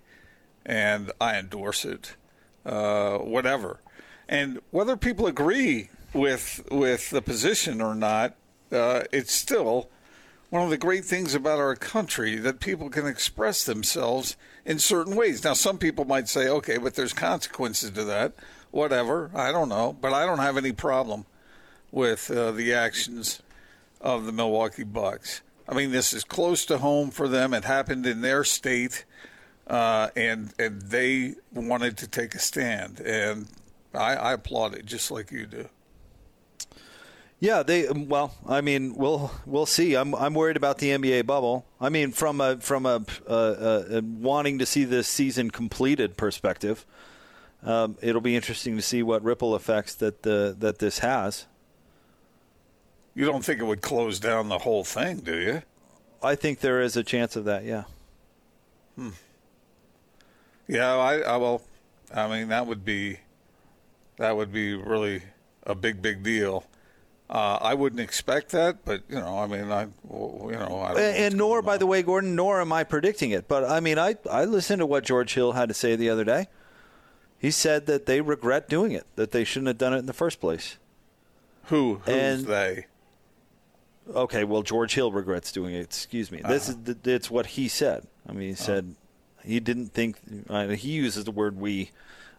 [0.64, 2.16] And I endorse it.
[2.66, 3.80] Uh, whatever,
[4.28, 8.36] and whether people agree with with the position or not,
[8.70, 9.88] uh, it's still
[10.50, 14.36] one of the great things about our country that people can express themselves
[14.68, 15.42] in certain ways.
[15.42, 18.34] Now, some people might say, okay, but there's consequences to that.
[18.70, 21.24] Whatever, I don't know, but I don't have any problem
[21.90, 23.40] with uh, the actions
[23.98, 25.40] of the Milwaukee Bucks.
[25.66, 27.54] I mean, this is close to home for them.
[27.54, 29.06] It happened in their state,
[29.66, 33.48] uh, and and they wanted to take a stand, and
[33.94, 35.68] I, I applaud it just like you do.
[37.40, 39.94] Yeah, they well, I mean, we'll we'll see.
[39.94, 41.66] I'm I'm worried about the NBA bubble.
[41.80, 46.84] I mean, from a from a, a, a wanting to see this season completed perspective,
[47.62, 51.46] um, it'll be interesting to see what ripple effects that the that this has.
[53.14, 55.62] You don't think it would close down the whole thing, do you?
[56.22, 57.64] I think there is a chance of that.
[57.64, 57.84] Yeah.
[58.96, 59.10] Hmm.
[60.66, 61.62] Yeah, I, I well,
[62.12, 63.18] I mean that would be
[64.16, 65.22] that would be really
[65.62, 66.64] a big big deal.
[67.30, 70.98] Uh, I wouldn't expect that, but you know, I mean, I, you know, I and,
[70.98, 73.46] and nor, by the way, Gordon, nor am I predicting it.
[73.46, 76.24] But I mean, I I listened to what George Hill had to say the other
[76.24, 76.48] day.
[77.38, 80.14] He said that they regret doing it, that they shouldn't have done it in the
[80.14, 80.78] first place.
[81.64, 82.00] Who?
[82.06, 82.86] Who's and, they?
[84.14, 85.80] Okay, well, George Hill regrets doing it.
[85.80, 86.40] Excuse me.
[86.40, 86.52] Uh-huh.
[86.52, 88.06] This is it's what he said.
[88.26, 89.48] I mean, he said uh-huh.
[89.48, 90.16] he didn't think.
[90.48, 91.90] Uh, he uses the word "we."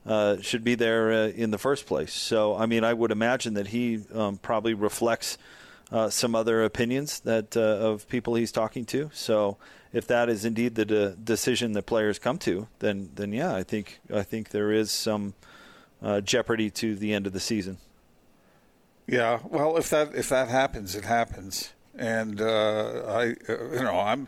[0.09, 2.11] Uh, should be there uh, in the first place.
[2.11, 5.37] So, I mean, I would imagine that he um, probably reflects
[5.91, 9.11] uh, some other opinions that uh, of people he's talking to.
[9.13, 9.57] So,
[9.93, 13.61] if that is indeed the de- decision that players come to, then then yeah, I
[13.61, 15.35] think I think there is some
[16.01, 17.77] uh, jeopardy to the end of the season.
[19.05, 24.27] Yeah, well, if that if that happens, it happens, and I you know I'm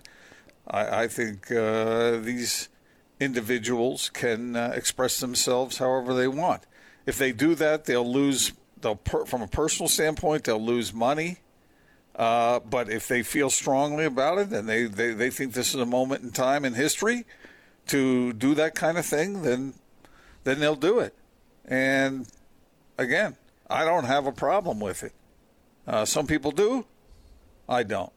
[0.68, 2.70] I, I think these
[3.22, 6.64] individuals can uh, express themselves however they want.
[7.06, 8.52] If they do that, they'll lose.
[8.82, 11.38] They'll per, from a personal standpoint, they'll lose money.
[12.16, 15.80] Uh, but if they feel strongly about it and they, they, they think this is
[15.80, 17.26] a moment in time in history
[17.88, 19.74] to do that kind of thing, then
[20.44, 21.16] then they'll do it.
[21.66, 22.28] And
[22.98, 23.38] again,
[23.70, 25.14] I don't have a problem with it.
[25.88, 26.86] Uh, some people do.
[27.70, 28.12] I don't.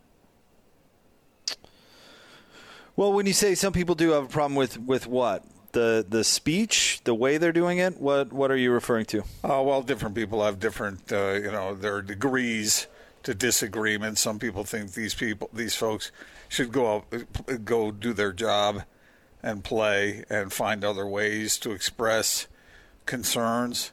[2.97, 6.23] Well, when you say some people do have a problem with with what the the
[6.23, 9.25] speech, the way they're doing it, what what are you referring to?
[9.43, 12.87] Oh well, different people have different, uh, you know, their degrees
[13.25, 14.19] to disagreement.
[14.19, 16.13] Some people think these people, these folks,
[16.49, 18.83] should go out, go do their job
[19.43, 22.47] and play and find other ways to express
[23.07, 23.91] concerns.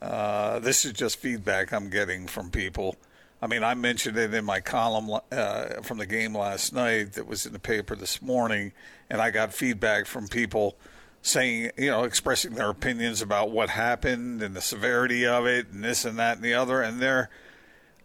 [0.00, 2.96] Uh, this is just feedback I'm getting from people
[3.40, 7.26] I mean, I mentioned it in my column uh, from the game last night that
[7.26, 8.72] was in the paper this morning,
[9.10, 10.76] and I got feedback from people
[11.20, 15.84] saying, you know, expressing their opinions about what happened and the severity of it and
[15.84, 16.80] this and that and the other.
[16.80, 17.28] And there,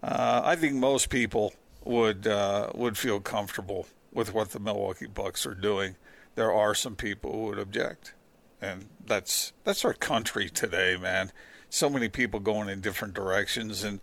[0.04, 1.54] uh, I think most people
[1.86, 5.96] would uh, would feel comfortable with what the Milwaukee Bucks are doing.
[6.36, 8.14] There are some people who would object,
[8.62, 11.32] and that's that's our country today, man.
[11.70, 14.02] So many people going in different directions and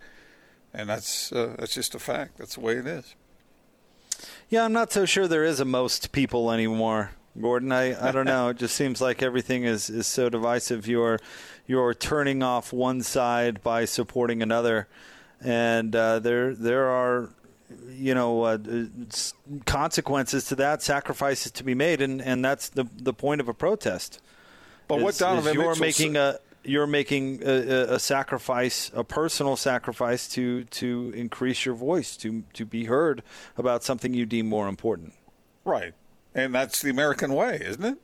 [0.72, 2.38] and that's uh, that's just a fact.
[2.38, 3.14] That's the way it is.
[4.48, 7.70] Yeah, I'm not so sure there is a most people anymore, Gordon.
[7.70, 8.48] I, I don't know.
[8.48, 10.87] It just seems like everything is, is so divisive.
[10.87, 11.18] You're
[11.66, 14.88] you're turning off one side by supporting another,
[15.40, 17.31] and uh, there there are
[17.90, 18.59] you know uh,
[19.66, 23.54] consequences to that, sacrifices to be made, and, and that's the the point of a
[23.54, 24.20] protest.
[24.87, 29.57] But is, what Donovan you're Mitchell making a you're making a, a, sacrifice, a personal
[29.57, 33.23] sacrifice to to increase your voice, to to be heard
[33.57, 35.14] about something you deem more important.
[35.64, 35.94] Right,
[36.35, 37.99] and that's the American way, isn't it?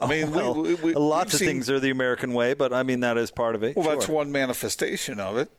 [0.00, 2.82] I mean, well, we, we, lots of seen, things are the American way, but I
[2.82, 3.76] mean that is part of it.
[3.76, 3.94] Well, sure.
[3.94, 5.50] that's one manifestation of it.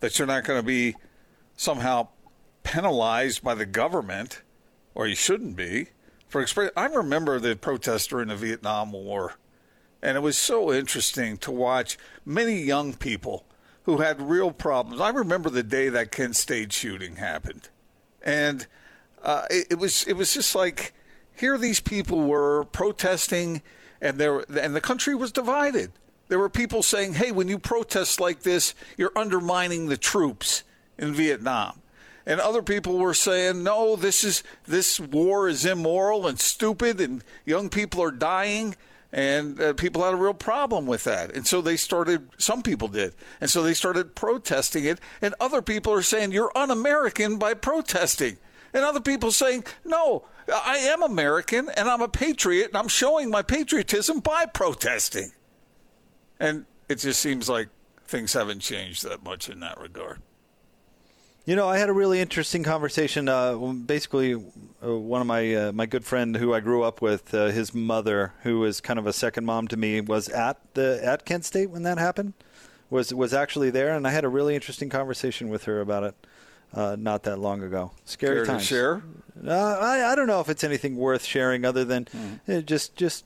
[0.00, 0.94] That you're not going to be
[1.56, 2.08] somehow
[2.62, 4.42] penalized by the government,
[4.94, 5.88] or you shouldn't be
[6.28, 6.70] for express.
[6.76, 9.34] I remember the protests during the Vietnam War
[10.02, 13.44] and it was so interesting to watch many young people
[13.84, 15.00] who had real problems.
[15.00, 17.68] I remember the day that Kent State shooting happened,
[18.22, 18.66] and
[19.22, 20.92] uh, it, it, was it was just like
[21.34, 23.62] here these people were protesting,
[24.00, 25.92] and there and the country was divided.
[26.28, 30.64] There were people saying, "Hey, when you protest like this, you're undermining the troops
[30.98, 31.80] in Vietnam."
[32.26, 37.24] And other people were saying, "No, this is this war is immoral and stupid, and
[37.46, 38.76] young people are dying."
[39.10, 41.34] And uh, people had a real problem with that.
[41.34, 43.14] And so they started, some people did.
[43.40, 45.00] And so they started protesting it.
[45.22, 48.36] And other people are saying, you're un American by protesting.
[48.74, 53.30] And other people saying, no, I am American and I'm a patriot and I'm showing
[53.30, 55.32] my patriotism by protesting.
[56.38, 57.68] And it just seems like
[58.06, 60.20] things haven't changed that much in that regard.
[61.48, 63.26] You know, I had a really interesting conversation.
[63.26, 67.32] Uh, basically, uh, one of my uh, my good friend who I grew up with,
[67.32, 71.00] uh, his mother, who was kind of a second mom to me, was at the
[71.02, 72.34] at Kent State when that happened.
[72.90, 76.14] Was was actually there, and I had a really interesting conversation with her about it.
[76.74, 77.92] Uh, not that long ago.
[78.04, 78.62] Scary Care times.
[78.64, 79.02] to share?
[79.46, 82.08] Uh, I I don't know if it's anything worth sharing other than
[82.46, 83.24] uh, just just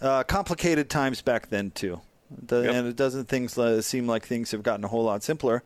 [0.00, 2.00] uh, complicated times back then too,
[2.48, 2.74] The- Yep.
[2.74, 5.62] and it doesn't things seem like things have gotten a whole lot simpler.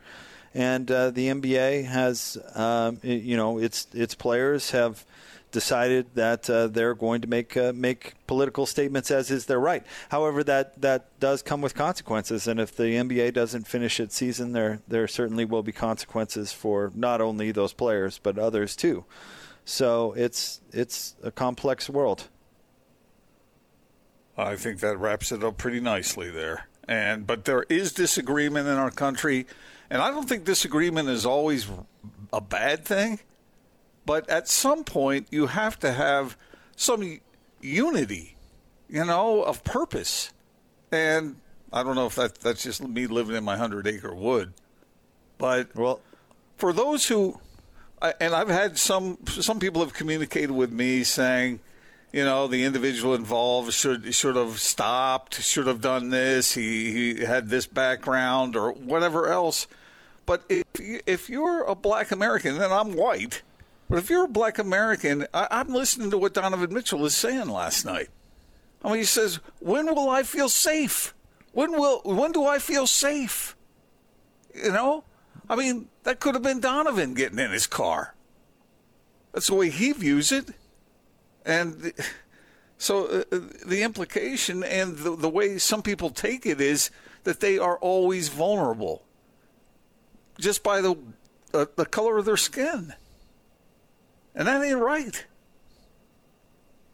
[0.55, 5.05] And uh, the NBA has, um, you know, its its players have
[5.53, 9.85] decided that uh, they're going to make uh, make political statements as is their right.
[10.11, 14.53] However, that that does come with consequences, and if the NBA doesn't finish its season,
[14.53, 19.05] there there certainly will be consequences for not only those players but others too.
[19.65, 22.29] So it's it's a complex world.
[24.37, 26.67] I think that wraps it up pretty nicely there.
[26.89, 29.47] And but there is disagreement in our country,
[29.91, 31.67] and I don't think disagreement is always
[32.33, 33.21] a bad thing.
[34.07, 36.37] But at some point, you have to have
[36.77, 37.21] some
[37.61, 38.37] unity,
[38.89, 40.33] you know, of purpose.
[40.91, 41.37] And
[41.73, 44.53] I don't know if that that's just me living in my hundred acre wood,
[45.39, 46.01] but well,
[46.57, 47.39] for those who
[48.21, 51.61] and I've had some some people have communicated with me saying,
[52.13, 56.55] you know, the individual involved should should have stopped, should have done this.
[56.55, 59.67] He he had this background or whatever else.
[60.27, 63.43] But if you, if you're a black American, and I'm white,
[63.89, 67.49] but if you're a black American, I, I'm listening to what Donovan Mitchell is saying
[67.49, 68.09] last night.
[68.83, 71.15] I mean, he says, "When will I feel safe?
[71.53, 73.57] When will when do I feel safe?"
[74.55, 75.05] You know,
[75.49, 78.15] I mean, that could have been Donovan getting in his car.
[79.33, 80.51] That's the way he views it,
[81.45, 81.93] and
[82.79, 86.91] so uh, uh, the implication and the, the way some people take it is
[87.25, 89.03] that they are always vulnerable,
[90.41, 90.97] just by the
[91.53, 92.95] uh, the color of their skin,
[94.35, 95.27] and that ain't right.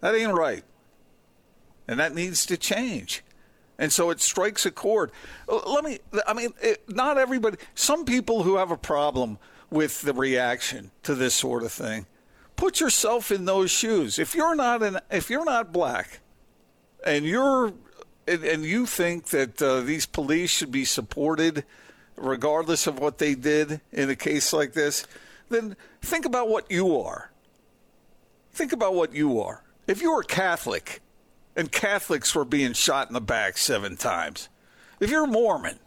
[0.00, 0.64] That ain't right,
[1.88, 3.22] and that needs to change.
[3.78, 5.10] And so it strikes a chord.
[5.48, 9.38] Let me, I mean, it, not everybody, some people who have a problem
[9.70, 12.06] with the reaction to this sort of thing,
[12.56, 14.18] put yourself in those shoes.
[14.18, 16.20] If you're not an, if you're not black
[17.04, 17.74] and you're,
[18.26, 21.64] and, and you think that uh, these police should be supported
[22.16, 25.06] regardless of what they did in a case like this,
[25.48, 27.30] then think about what you are.
[28.52, 29.62] Think about what you are.
[29.86, 31.00] If you were Catholic
[31.54, 34.48] and Catholics were being shot in the back seven times,
[34.98, 35.78] if you're Mormon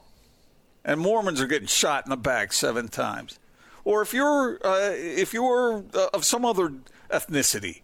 [0.85, 3.39] and Mormons are getting shot in the back seven times,
[3.83, 6.73] or if you're uh, if you're uh, of some other
[7.09, 7.81] ethnicity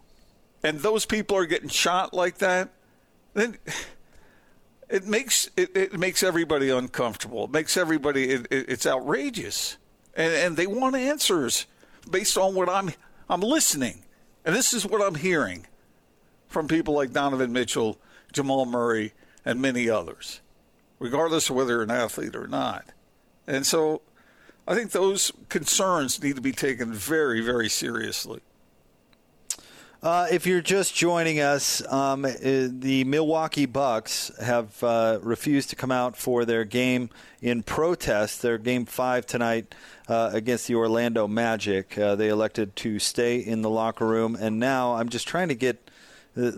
[0.63, 2.69] and those people are getting shot like that,
[3.33, 3.57] then
[4.89, 7.45] it makes it, it makes everybody uncomfortable.
[7.45, 9.77] It makes everybody it, it, it's outrageous,
[10.15, 11.65] and and they want answers
[12.09, 12.91] based on what I'm
[13.29, 14.03] I'm listening,
[14.43, 15.65] and this is what I'm hearing
[16.47, 17.97] from people like Donovan Mitchell,
[18.31, 20.41] Jamal Murray, and many others,
[20.99, 22.85] regardless of whether you're an athlete or not.
[23.47, 24.01] And so,
[24.67, 28.41] I think those concerns need to be taken very, very seriously.
[30.03, 35.75] Uh, if you're just joining us, um, uh, the Milwaukee Bucks have uh, refused to
[35.75, 37.09] come out for their game
[37.41, 38.41] in protest.
[38.41, 39.73] Their game five tonight
[40.07, 41.97] uh, against the Orlando Magic.
[41.97, 45.55] Uh, they elected to stay in the locker room, and now I'm just trying to
[45.55, 45.89] get
[46.37, 46.51] uh,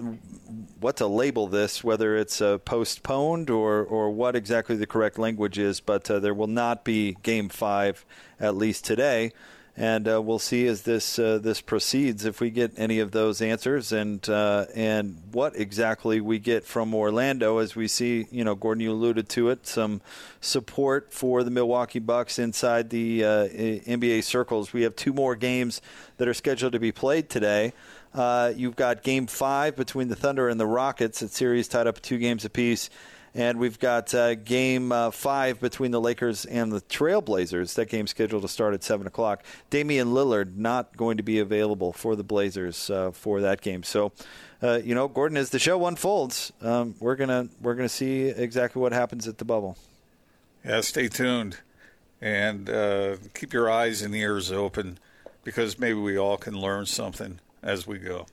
[0.80, 5.80] what to label this, whether it's postponed or, or what exactly the correct language is.
[5.80, 8.04] But there will not be game five,
[8.39, 9.32] at least today
[9.79, 13.41] and uh, we'll see as this uh, this proceeds if we get any of those
[13.43, 13.91] answers.
[13.91, 18.81] And uh, and what exactly we get from Orlando as we see you know Gordon
[18.81, 20.01] you alluded to it some
[20.41, 24.73] support for the Milwaukee Bucks inside the uh, NBA circles.
[24.73, 25.79] We have two more games
[26.17, 27.73] that are scheduled to be played today.
[28.15, 31.19] Uh, you've got game five between the Thunder and the Rockets.
[31.19, 32.89] That series tied up two games apiece
[33.38, 37.76] and we've got uh, game uh, five between the Lakers and the Trailblazers.
[37.76, 39.43] That game scheduled to start at 7 o'clock.
[39.69, 43.84] Damian Lillard not going to be available for the Blazers uh, for that game.
[43.84, 44.12] So,
[44.63, 48.82] uh, you know, Gordon, as the show unfolds, um, we're gonna we're gonna see exactly
[48.82, 49.78] what happens at the bubble.
[50.65, 51.60] Yeah, stay tuned
[52.19, 54.97] and uh, keep your eyes and ears open
[55.43, 58.26] because maybe we all can learn something as we go.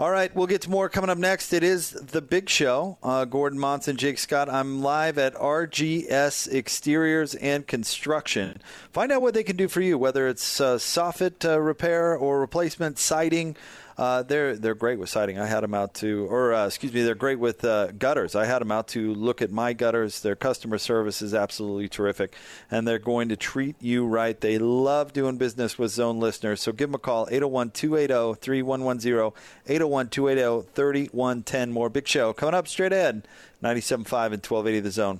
[0.00, 1.52] All right, we'll get to more coming up next.
[1.52, 2.98] It is the big show.
[3.02, 4.48] Uh, Gordon Monson, Jake Scott.
[4.48, 8.62] I'm live at RGS Exteriors and Construction.
[8.92, 12.38] Find out what they can do for you, whether it's uh, soffit uh, repair or
[12.38, 13.56] replacement siding.
[13.98, 15.40] Uh, they're they're great with siding.
[15.40, 18.36] I had them out to, or uh, excuse me, they're great with uh, gutters.
[18.36, 20.20] I had them out to look at my gutters.
[20.20, 22.36] Their customer service is absolutely terrific,
[22.70, 24.40] and they're going to treat you right.
[24.40, 26.62] They love doing business with Zone listeners.
[26.62, 29.34] So give them a call 801-280-3110,
[29.66, 31.70] 801-280-3110.
[31.70, 33.26] More big show coming up straight ahead.
[33.64, 35.18] 97.5 and 1280 the Zone.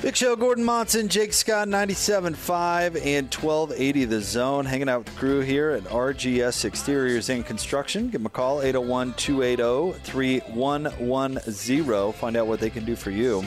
[0.00, 4.64] Big Show, Gordon Monson, Jake Scott, 97.5 and 1280 The Zone.
[4.64, 8.04] Hanging out with the crew here at RGS Exteriors and Construction.
[8.04, 12.12] Give them a call, 801 280 3110.
[12.12, 13.44] Find out what they can do for you.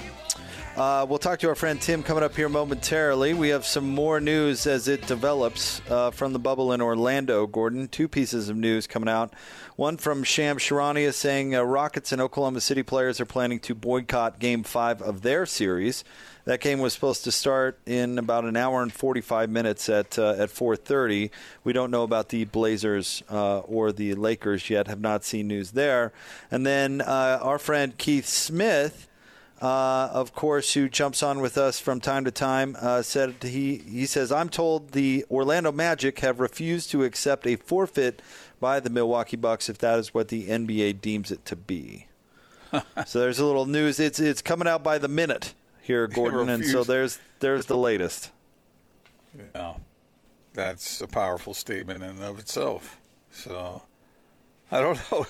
[0.76, 3.34] Uh, we'll talk to our friend Tim coming up here momentarily.
[3.34, 7.88] We have some more news as it develops uh, from the bubble in Orlando, Gordon.
[7.88, 9.34] Two pieces of news coming out.
[9.76, 14.40] One from Shams Charania saying uh, Rockets and Oklahoma City players are planning to boycott
[14.40, 16.04] Game 5 of their series.
[16.46, 20.32] That game was supposed to start in about an hour and 45 minutes at uh,
[20.38, 21.30] at 4:30.
[21.64, 24.88] We don't know about the Blazers uh, or the Lakers yet.
[24.88, 26.12] Have not seen news there.
[26.50, 29.08] And then uh, our friend Keith Smith.
[29.62, 33.78] Uh, of course, who jumps on with us from time to time, uh, said he
[33.78, 38.24] he says I'm told the Orlando Magic have refused to accept a forfeit
[38.60, 42.08] by the Milwaukee Bucks if that is what the NBA deems it to be.
[43.06, 44.00] so there's a little news.
[44.00, 48.32] It's it's coming out by the minute here, Gordon, and so there's there's the latest.
[49.56, 49.76] Yeah,
[50.54, 53.00] that's a powerful statement in and of itself.
[53.32, 53.82] So
[54.72, 55.26] I don't know.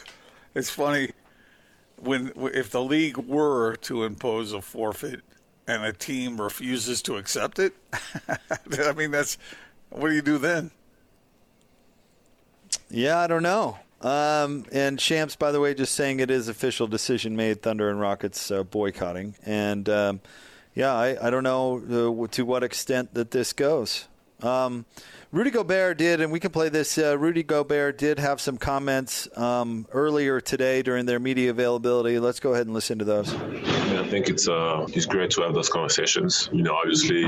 [0.54, 1.12] It's funny
[1.98, 5.22] when if the league were to impose a forfeit
[5.68, 7.74] and a team refuses to accept it.
[8.28, 9.38] I mean, that's
[9.90, 10.72] what do you do then?
[12.90, 13.80] Yeah, I don't know.
[14.02, 17.62] Um, and Shams, by the way, just saying it is official decision made.
[17.62, 20.22] Thunder and Rockets uh, boycotting, and um,
[20.74, 24.08] yeah, I, I don't know uh, to what extent that this goes.
[24.42, 24.86] Um,
[25.32, 26.98] Rudy Gobert did, and we can play this.
[26.98, 32.20] Uh, Rudy Gobert did have some comments um, earlier today during their media availability.
[32.20, 33.34] Let's go ahead and listen to those.
[33.34, 36.50] I think it's uh, it's great to have those conversations.
[36.52, 37.24] You know, obviously,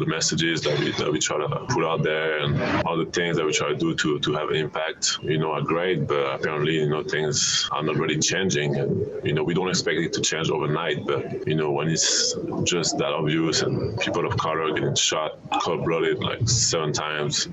[0.00, 3.36] the messages that we that we try to put out there and all the things
[3.36, 6.06] that we try to do to to have an impact, you know, are great.
[6.06, 8.90] But apparently, you know, things are not really changing, and
[9.24, 11.06] you know, we don't expect it to change overnight.
[11.06, 12.34] But you know, when it's
[12.64, 17.48] just that obvious and people of color getting shot cold-blooded like seven times.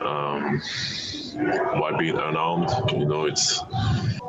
[0.00, 0.60] Um,
[1.34, 3.62] while being unarmed, you know, it's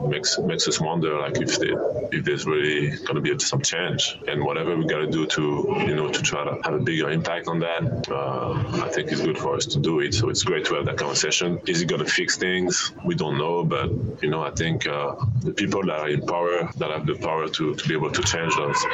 [0.08, 1.74] makes makes us wonder like if they,
[2.18, 5.42] if there's really going to be some change and whatever we got to do to
[5.88, 7.84] you know to try to have a bigger impact on that.
[8.10, 8.52] Uh,
[8.86, 10.14] I think it's good for us to do it.
[10.14, 11.60] So it's great to have that conversation.
[11.68, 12.92] Is it going to fix things?
[13.06, 13.90] We don't know, but
[14.22, 17.48] you know, I think uh, the people that are in power, that have the power
[17.48, 18.86] to, to be able to change those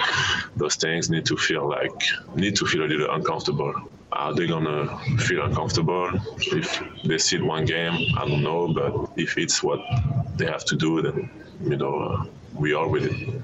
[0.56, 2.00] those things, need to feel like
[2.36, 3.74] need to feel a little uncomfortable
[4.20, 7.96] are they gonna feel uncomfortable if they sit one game?
[8.18, 9.80] I don't know, but if it's what
[10.36, 13.42] they have to do, then you know uh, we are with it.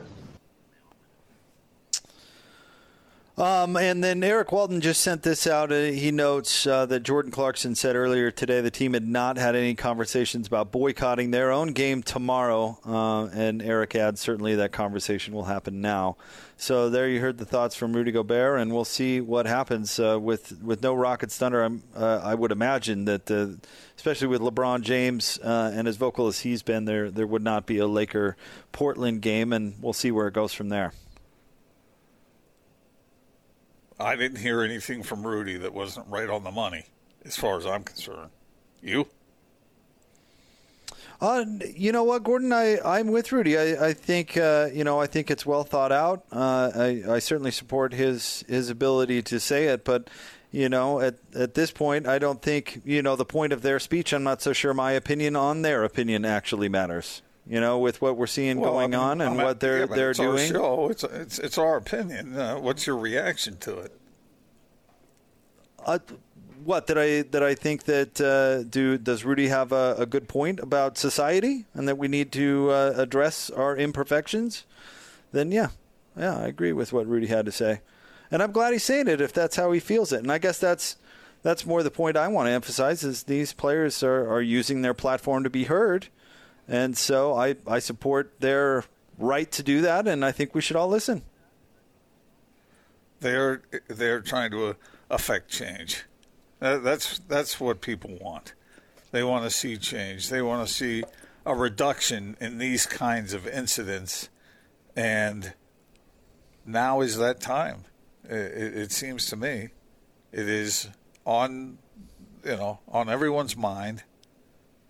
[3.38, 5.70] Um, and then Eric Walden just sent this out.
[5.70, 9.58] Uh, he notes uh, that Jordan Clarkson said earlier today the team had not had
[9.58, 12.80] any conversations about boycotting their own game tomorrow.
[12.86, 16.16] Uh, and Eric adds certainly that conversation will happen now.
[16.56, 20.18] So there you heard the thoughts from Rudy Gobert, and we'll see what happens uh,
[20.18, 21.70] with with no Rockets Thunder.
[21.94, 23.30] Uh, i would imagine that,
[23.98, 27.80] especially with LeBron James and as vocal as he's been, there there would not be
[27.80, 28.38] a Laker
[28.72, 30.94] Portland game, and we'll see where it goes from there.
[34.00, 36.86] I didn't hear anything from Rudy that wasn't right on the money,
[37.24, 38.32] as far as I'm concerned.
[38.82, 39.08] You?
[41.22, 42.52] Uh, you know what, Gordon?
[42.52, 43.58] I, I'm with Rudy.
[43.58, 46.26] I, I think uh, you know I think it's well thought out.
[46.32, 50.10] Uh, I, I certainly support his his ability to say it, but
[50.52, 53.80] you know at at this point, I don't think you know the point of their
[53.80, 54.14] speech.
[54.14, 57.22] I'm not so sure my opinion on their opinion actually matters.
[57.48, 59.82] You know, with what we're seeing well, going I mean, on and I'm what they're
[59.82, 60.56] yeah, they're it's doing.
[60.56, 60.90] Our show.
[60.90, 62.36] It's it's it's our opinion.
[62.36, 63.92] Uh, what's your reaction to it?
[65.86, 66.00] Uh,
[66.64, 70.28] what did I that I think that uh, do does Rudy have a, a, good
[70.28, 74.66] point about society and that we need to uh, address our imperfections?
[75.32, 75.70] Then yeah,
[76.18, 77.82] yeah, I agree with what Rudy had to say,
[78.32, 80.22] and I'm glad he's saying it if that's how he feels it.
[80.22, 80.98] And I guess that's
[81.44, 84.96] that's more the point I want to emphasize is these players are, are using their
[84.96, 86.08] platform to be heard,
[86.68, 88.84] and so I I support their
[89.18, 91.24] right to do that, and I think we should all listen.
[93.20, 94.74] They're they're trying to uh,
[95.10, 96.04] affect change.
[96.60, 98.54] That's that's what people want.
[99.12, 100.30] They want to see change.
[100.30, 101.04] They want to see
[101.46, 104.30] a reduction in these kinds of incidents,
[104.96, 105.54] and
[106.66, 107.86] now is that time.
[108.24, 109.70] It, it seems to me,
[110.32, 110.90] it is
[111.26, 111.78] on,
[112.44, 114.04] you know, on everyone's mind,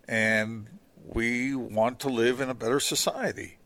[0.08, 0.68] and
[1.06, 3.58] we want to live in a better society.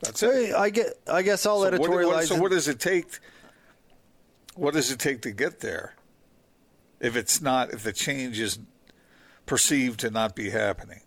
[0.00, 0.54] That's it.
[0.54, 0.94] I get.
[1.10, 2.04] I guess I'll so editorialize.
[2.04, 3.18] What, what, so what does it take?
[4.54, 5.94] What does it take to get there?
[7.00, 8.58] If it's not, if the change is
[9.46, 11.00] perceived to not be happening.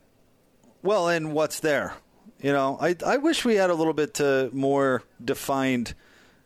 [0.81, 1.93] Well, and what's there?
[2.41, 5.93] You know, I I wish we had a little bit uh, more defined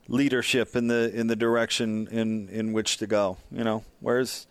[0.08, 3.38] leadership in the in the direction in in which to go.
[3.52, 4.46] You know, where's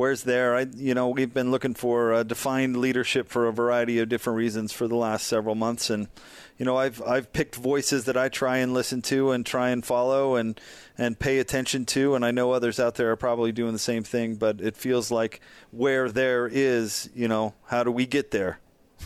[0.00, 0.56] where's there?
[0.56, 4.38] I you know we've been looking for a defined leadership for a variety of different
[4.38, 6.08] reasons for the last several months, and
[6.56, 9.84] you know I've I've picked voices that I try and listen to and try and
[9.84, 10.58] follow and
[10.96, 14.02] and pay attention to, and I know others out there are probably doing the same
[14.02, 14.36] thing.
[14.36, 18.58] But it feels like where there is, you know, how do we get there?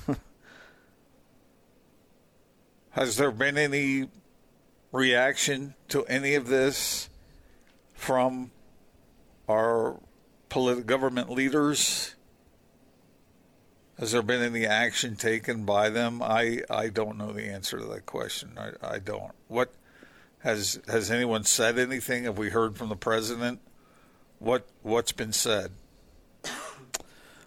[2.90, 4.10] Has there been any
[4.92, 7.08] reaction to any of this
[7.96, 8.52] from
[9.48, 9.98] our
[10.86, 12.14] government leaders?
[13.98, 16.20] Has there been any action taken by them?
[16.22, 18.58] I, I don't know the answer to that question.
[18.58, 19.32] I, I don't.
[19.48, 19.72] What
[20.40, 22.24] has has anyone said anything?
[22.24, 23.60] Have we heard from the president?
[24.38, 25.70] What what's been said?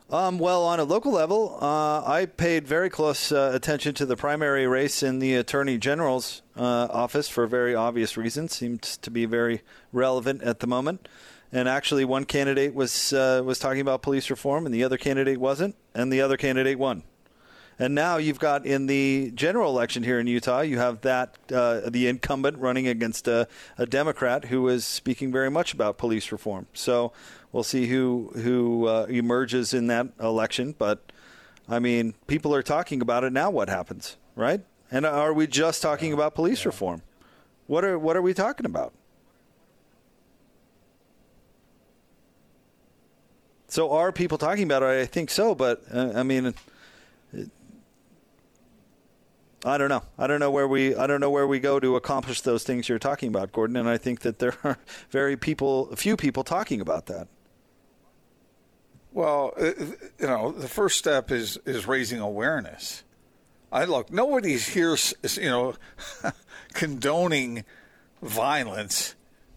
[0.10, 4.16] Um, well, on a local level, uh, I paid very close uh, attention to the
[4.16, 8.56] primary race in the Attorney General's uh, office for very obvious reasons.
[8.56, 11.10] Seems to be very relevant at the moment.
[11.52, 15.40] And actually, one candidate was uh, was talking about police reform, and the other candidate
[15.40, 17.04] wasn't, and the other candidate won.
[17.80, 21.82] And now you've got in the general election here in Utah, you have that uh,
[21.90, 26.66] the incumbent running against a, a Democrat who is speaking very much about police reform.
[26.74, 27.14] So
[27.52, 30.74] we'll see who who uh, emerges in that election.
[30.78, 31.12] But
[31.70, 33.52] I mean, people are talking about it now.
[33.52, 34.62] What happens, right?
[34.90, 37.04] And are we just talking about police reform?
[37.68, 38.94] What are what are we talking about?
[43.68, 45.02] So are people talking about it?
[45.02, 46.54] I think so, but uh, I mean,
[47.34, 47.50] it,
[49.66, 50.04] I don't know.
[50.18, 52.88] I don't know where we I don't know where we go to accomplish those things
[52.88, 53.76] you're talking about, Gordon.
[53.76, 54.78] And I think that there are
[55.10, 57.28] very people, few people talking about that.
[59.12, 59.72] Well, uh,
[60.20, 63.04] you know, the first step is is raising awareness.
[63.72, 64.96] I look, nobody's here,
[65.36, 65.74] you know,
[66.74, 67.66] condoning
[68.22, 69.16] violence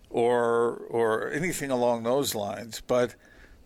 [0.09, 3.15] or or anything along those lines, but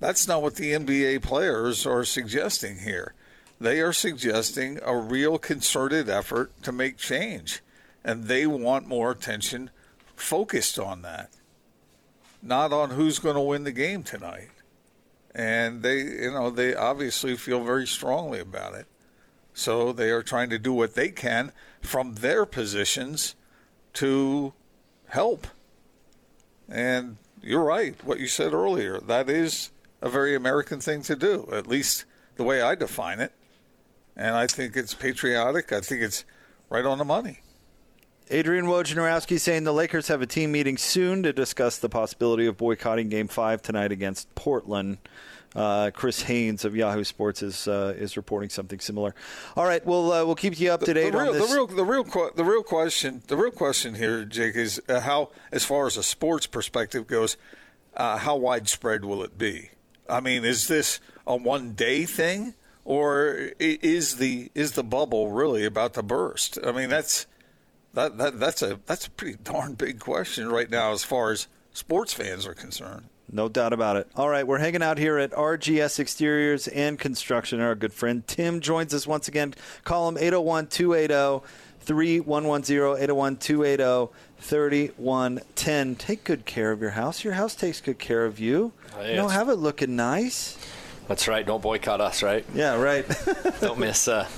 [0.05, 3.15] that's not what the NBA players are suggesting here.
[3.59, 7.63] They are suggesting a real concerted effort to make change,
[8.05, 9.71] and they want more attention
[10.15, 11.31] focused on that,
[12.43, 14.51] not on who's going to win the game tonight.
[15.35, 18.87] And they, you know, they obviously feel very strongly about it.
[19.55, 21.51] So they are trying to do what they can
[21.81, 23.37] from their positions
[23.95, 24.53] to
[25.07, 25.47] help.
[26.69, 29.01] And you're right, what you said earlier.
[29.01, 29.71] That is
[30.05, 32.05] a very American thing to do, at least
[32.37, 33.33] the way I define it.
[34.15, 35.73] And I think it's patriotic.
[35.73, 36.27] I think it's
[36.69, 37.41] right on the money.
[38.31, 42.57] Adrian Wojnarowski saying the Lakers have a team meeting soon to discuss the possibility of
[42.59, 44.99] boycotting Game Five tonight against Portland.
[45.55, 49.15] Uh, Chris Haynes of Yahoo Sports is uh, is reporting something similar.
[49.57, 51.49] All right, we'll uh, we'll keep you up to date the, the real, on this.
[51.49, 55.31] The real, the real, the real question, the real question here, Jake, is uh, how,
[55.53, 57.37] as far as a sports perspective goes,
[57.97, 59.71] uh, how widespread will it be?
[60.09, 65.65] I mean, is this a one day thing, or is the is the bubble really
[65.65, 66.59] about to burst?
[66.65, 67.27] I mean, that's
[67.95, 71.49] that, that that's a that's a pretty darn big question right now as far as
[71.73, 73.09] sports fans are concerned.
[73.33, 74.09] No doubt about it.
[74.15, 77.61] All right, we're hanging out here at RGS Exteriors and Construction.
[77.61, 79.55] Our good friend Tim joins us once again.
[79.83, 81.45] Call him 801 280
[81.81, 84.13] 3110 801 280
[84.45, 85.97] 3110.
[85.97, 87.25] Take good care of your house.
[87.25, 88.73] Your house takes good care of you.
[88.97, 90.59] Oh, you know, have it looking nice.
[91.09, 91.47] That's right.
[91.47, 92.45] Don't boycott us, right?
[92.55, 93.07] Yeah, right.
[93.61, 94.07] Don't miss.
[94.07, 94.29] Uh,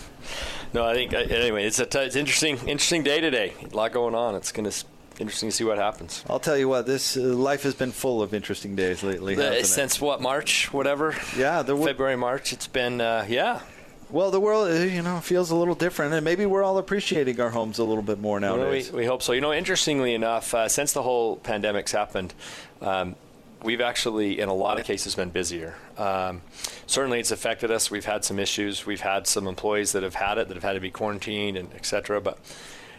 [0.73, 1.65] no, I think anyway.
[1.65, 3.53] It's a t- it's interesting interesting day today.
[3.73, 4.35] A lot going on.
[4.35, 4.73] It's gonna
[5.19, 6.25] interesting to see what happens.
[6.29, 9.35] I'll tell you what, this uh, life has been full of interesting days lately.
[9.35, 11.15] The, since what March, whatever.
[11.37, 12.53] Yeah, the February, March.
[12.53, 13.61] It's been uh, yeah.
[14.09, 17.41] Well, the world, uh, you know, feels a little different, and maybe we're all appreciating
[17.41, 18.93] our homes a little bit more nowadays.
[18.93, 19.33] We, we, hope so.
[19.33, 22.33] You know, interestingly enough, uh, since the whole pandemic's happened,
[22.81, 23.17] um,
[23.65, 25.75] we've actually, in a lot of cases, been busier.
[25.99, 26.43] Um,
[26.87, 27.91] certainly, it's affected us.
[27.91, 28.87] We've had some issues.
[28.87, 31.69] We've had some employees that have had it that have had to be quarantined and
[31.75, 32.21] et cetera.
[32.21, 32.39] But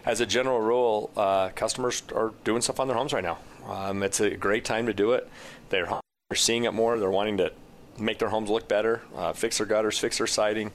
[0.06, 3.38] as a general rule, uh, customers are doing stuff on their homes right now.
[3.66, 5.30] Um, it's a great time to do it.
[5.70, 7.00] They're, they're seeing it more.
[7.00, 7.54] They're wanting to
[7.98, 10.72] make their homes look better, uh, fix their gutters, fix their siding.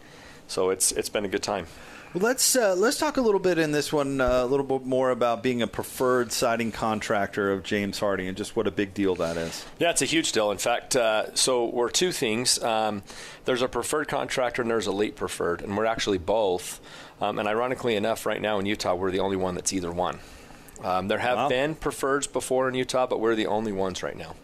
[0.53, 1.67] So it's it's been a good time.
[2.13, 4.85] Well, let's uh, let's talk a little bit in this one uh, a little bit
[4.85, 8.93] more about being a preferred siding contractor of James Hardie and just what a big
[8.93, 9.65] deal that is.
[9.79, 10.51] Yeah, it's a huge deal.
[10.51, 12.63] In fact, uh, so we're two things.
[12.63, 13.03] Um,
[13.47, 16.81] there's a preferred contractor and there's elite preferred, and we're actually both.
[17.23, 20.19] Um, and ironically enough, right now in Utah, we're the only one that's either one.
[20.83, 21.49] Um, there have wow.
[21.49, 24.35] been preferreds before in Utah, but we're the only ones right now.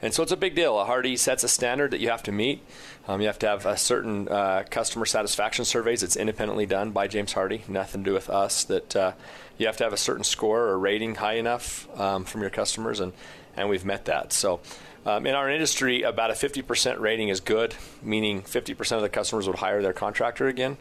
[0.00, 0.78] And so it's a big deal.
[0.78, 2.62] A Hardie sets a standard that you have to meet.
[3.06, 6.02] Um, you have to have a certain uh, customer satisfaction surveys.
[6.02, 8.64] It's independently done by James Hardie, nothing to do with us.
[8.64, 9.12] That uh,
[9.58, 13.00] you have to have a certain score or rating high enough um, from your customers,
[13.00, 13.12] and,
[13.56, 14.32] and we've met that.
[14.32, 14.60] So
[15.04, 19.46] um, in our industry, about a 50% rating is good, meaning 50% of the customers
[19.46, 20.78] would hire their contractor again.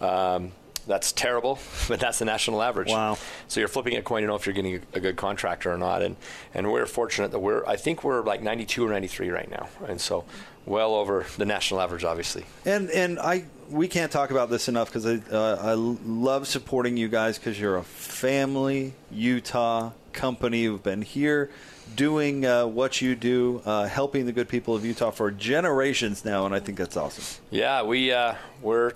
[0.00, 0.52] Um,
[0.86, 1.58] that's terrible,
[1.88, 2.88] but that's the national average.
[2.88, 3.18] Wow.
[3.48, 6.02] So you're flipping a coin to know if you're getting a, good contractor or not.
[6.02, 6.16] And,
[6.54, 9.68] and we're fortunate that we're, I think we're like 92 or 93 right now.
[9.86, 10.24] And so
[10.64, 12.44] well over the national average, obviously.
[12.64, 16.96] And, and I, we can't talk about this enough because I, uh, I love supporting
[16.96, 21.50] you guys because you're a family Utah company who've been here
[21.94, 26.46] doing uh, what you do, uh, helping the good people of Utah for generations now,
[26.46, 27.42] and I think that's awesome.
[27.50, 28.92] Yeah, we uh, we're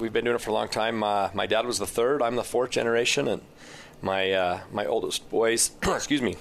[0.00, 1.02] we've been doing it for a long time.
[1.02, 2.22] Uh, my dad was the third.
[2.22, 3.42] I'm the fourth generation, and
[4.02, 6.36] my uh, my oldest boys, excuse me,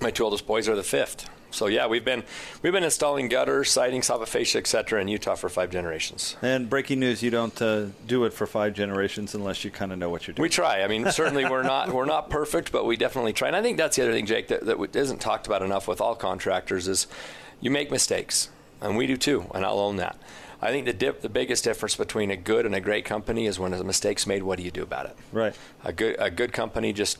[0.00, 1.28] my two oldest boys are the fifth.
[1.52, 2.22] So yeah, we've been
[2.62, 5.00] we've been installing gutters, siding, soffit fascia, etc.
[5.00, 6.36] in Utah for five generations.
[6.42, 9.98] And breaking news: you don't uh, do it for five generations unless you kind of
[9.98, 10.42] know what you're doing.
[10.42, 10.82] We try.
[10.82, 13.48] I mean, certainly we're not we're not perfect, but we definitely try.
[13.48, 16.00] And I think that's the other thing, Jake, that, that isn't talked about enough with
[16.00, 17.06] all contractors is
[17.60, 18.48] you make mistakes,
[18.80, 20.16] and we do too, and I'll own that.
[20.62, 23.58] I think the dip, the biggest difference between a good and a great company is
[23.58, 24.42] when a mistake's made.
[24.42, 25.16] What do you do about it?
[25.32, 25.54] Right.
[25.84, 27.18] A good a good company just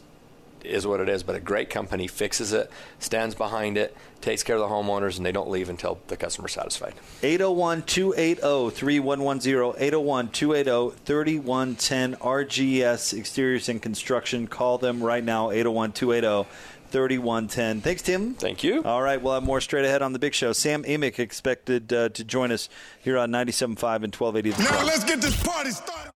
[0.64, 4.56] is what it is, but a great company fixes it, stands behind it, takes care
[4.56, 6.94] of the homeowners, and they don't leave until the customer's satisfied.
[7.22, 14.46] 801 280 3110, 801 280 3110, RGS Exteriors and Construction.
[14.46, 16.48] Call them right now, 801 280
[16.90, 17.80] 3110.
[17.80, 18.34] Thanks, Tim.
[18.34, 18.82] Thank you.
[18.84, 20.52] All right, we'll have more straight ahead on the big show.
[20.52, 22.68] Sam Amick expected uh, to join us
[23.00, 24.62] here on 97.5 and 1280.
[24.62, 26.10] Now let's get this party started.